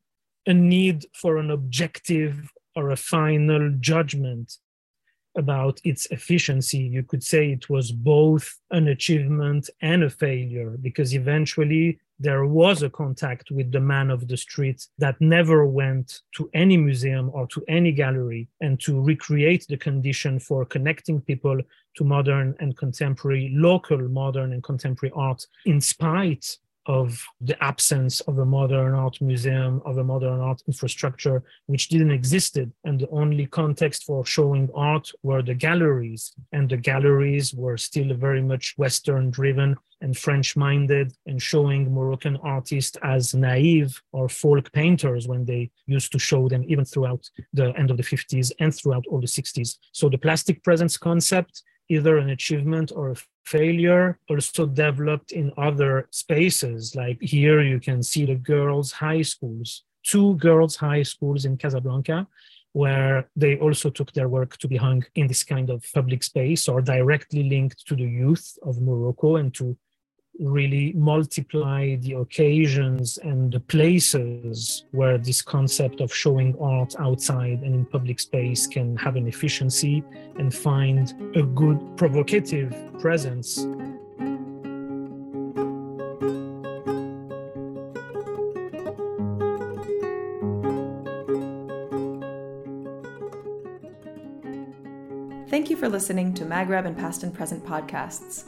a 0.45 0.53
need 0.53 1.05
for 1.13 1.37
an 1.37 1.51
objective 1.51 2.51
or 2.75 2.89
a 2.89 2.95
final 2.95 3.71
judgment 3.79 4.57
about 5.37 5.79
its 5.83 6.07
efficiency. 6.07 6.79
You 6.79 7.03
could 7.03 7.23
say 7.23 7.51
it 7.51 7.69
was 7.69 7.91
both 7.91 8.59
an 8.71 8.87
achievement 8.87 9.69
and 9.81 10.03
a 10.03 10.09
failure 10.09 10.77
because 10.81 11.13
eventually 11.13 11.99
there 12.19 12.45
was 12.45 12.83
a 12.83 12.89
contact 12.89 13.49
with 13.49 13.71
the 13.71 13.79
man 13.79 14.11
of 14.11 14.27
the 14.27 14.37
street 14.37 14.87
that 14.99 15.19
never 15.19 15.65
went 15.65 16.21
to 16.35 16.49
any 16.53 16.77
museum 16.77 17.31
or 17.33 17.47
to 17.47 17.63
any 17.67 17.91
gallery 17.91 18.47
and 18.59 18.79
to 18.81 19.01
recreate 19.01 19.65
the 19.67 19.77
condition 19.77 20.39
for 20.39 20.65
connecting 20.65 21.19
people 21.21 21.59
to 21.95 22.03
modern 22.03 22.55
and 22.59 22.77
contemporary, 22.77 23.51
local 23.55 23.97
modern 24.07 24.53
and 24.53 24.63
contemporary 24.63 25.11
art 25.15 25.45
in 25.65 25.81
spite 25.81 26.57
of 26.91 27.25
the 27.39 27.57
absence 27.63 28.19
of 28.29 28.37
a 28.39 28.45
modern 28.45 28.93
art 28.93 29.17
museum, 29.21 29.81
of 29.85 29.97
a 29.97 30.03
modern 30.03 30.41
art 30.41 30.61
infrastructure, 30.67 31.41
which 31.67 31.87
didn't 31.87 32.11
existed. 32.11 32.69
And 32.83 32.99
the 32.99 33.09
only 33.11 33.45
context 33.45 34.03
for 34.03 34.25
showing 34.25 34.69
art 34.75 35.09
were 35.23 35.41
the 35.41 35.53
galleries. 35.53 36.33
And 36.51 36.69
the 36.69 36.75
galleries 36.91 37.53
were 37.53 37.77
still 37.77 38.13
very 38.13 38.41
much 38.41 38.75
Western 38.77 39.31
driven 39.31 39.77
and 40.01 40.17
French 40.17 40.57
minded 40.57 41.13
and 41.27 41.41
showing 41.41 41.93
Moroccan 41.93 42.37
artists 42.43 42.97
as 43.03 43.33
naive 43.33 44.01
or 44.11 44.27
folk 44.27 44.69
painters 44.73 45.29
when 45.29 45.45
they 45.45 45.71
used 45.85 46.11
to 46.11 46.19
show 46.19 46.49
them 46.49 46.65
even 46.67 46.83
throughout 46.83 47.23
the 47.53 47.67
end 47.79 47.89
of 47.91 47.97
the 47.97 48.03
50s 48.03 48.51
and 48.59 48.75
throughout 48.75 49.05
all 49.09 49.21
the 49.21 49.27
60s. 49.27 49.77
So 49.93 50.09
the 50.09 50.17
plastic 50.17 50.61
presence 50.61 50.97
concept 50.97 51.63
either 51.95 52.17
an 52.17 52.29
achievement 52.37 52.91
or 52.95 53.05
a 53.11 53.21
failure 53.45 54.17
also 54.29 54.65
developed 54.65 55.31
in 55.31 55.51
other 55.57 56.07
spaces. 56.11 56.95
Like 56.95 57.19
here 57.21 57.61
you 57.61 57.79
can 57.87 57.99
see 58.11 58.25
the 58.25 58.39
girls 58.53 58.87
high 58.91 59.23
schools 59.33 59.83
two 60.03 60.35
girls 60.35 60.75
high 60.75 61.03
schools 61.03 61.45
in 61.45 61.57
casablanca 61.57 62.27
where 62.73 63.29
they 63.35 63.57
also 63.57 63.89
took 63.89 64.11
their 64.13 64.29
work 64.29 64.57
to 64.57 64.67
be 64.67 64.77
hung 64.77 65.03
in 65.15 65.27
this 65.27 65.43
kind 65.43 65.69
of 65.69 65.85
public 65.93 66.23
space 66.23 66.67
or 66.69 66.81
directly 66.81 67.43
linked 67.43 67.85
to 67.85 67.95
the 67.95 68.03
youth 68.03 68.57
of 68.63 68.81
morocco 68.81 69.35
and 69.35 69.53
to 69.53 69.77
really 70.39 70.93
multiply 70.93 71.95
the 71.97 72.13
occasions 72.13 73.17
and 73.19 73.51
the 73.51 73.59
places 73.59 74.85
where 74.91 75.17
this 75.17 75.41
concept 75.41 76.01
of 76.01 76.13
showing 76.13 76.55
art 76.59 76.95
outside 76.99 77.61
and 77.61 77.75
in 77.75 77.85
public 77.85 78.19
space 78.19 78.65
can 78.65 78.95
have 78.97 79.15
an 79.15 79.27
efficiency 79.27 80.03
and 80.37 80.53
find 80.53 81.13
a 81.35 81.43
good 81.43 81.79
provocative 81.97 82.73
presence. 82.99 83.65
Thank 95.49 95.69
you 95.69 95.75
for 95.75 95.89
listening 95.89 96.33
to 96.35 96.45
Maghreb 96.45 96.85
in 96.85 96.95
Past 96.95 97.23
and 97.23 97.33
Present 97.33 97.65
podcasts. 97.65 98.45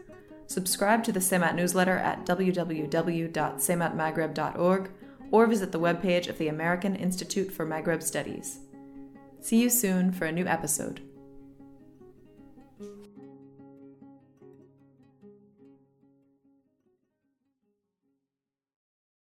Subscribe 0.46 1.04
to 1.04 1.12
the 1.12 1.20
CEMAT 1.20 1.54
newsletter 1.54 1.98
at 1.98 2.24
www.cematmaghreb.org 2.24 4.90
or 5.30 5.46
visit 5.46 5.72
the 5.72 5.80
webpage 5.80 6.26
of 6.28 6.38
the 6.38 6.48
American 6.48 6.96
Institute 6.96 7.52
for 7.52 7.66
Maghreb 7.66 8.02
Studies. 8.02 8.60
See 9.40 9.60
you 9.60 9.68
soon 9.68 10.10
for 10.10 10.24
a 10.24 10.32
new 10.32 10.46
episode. 10.46 11.02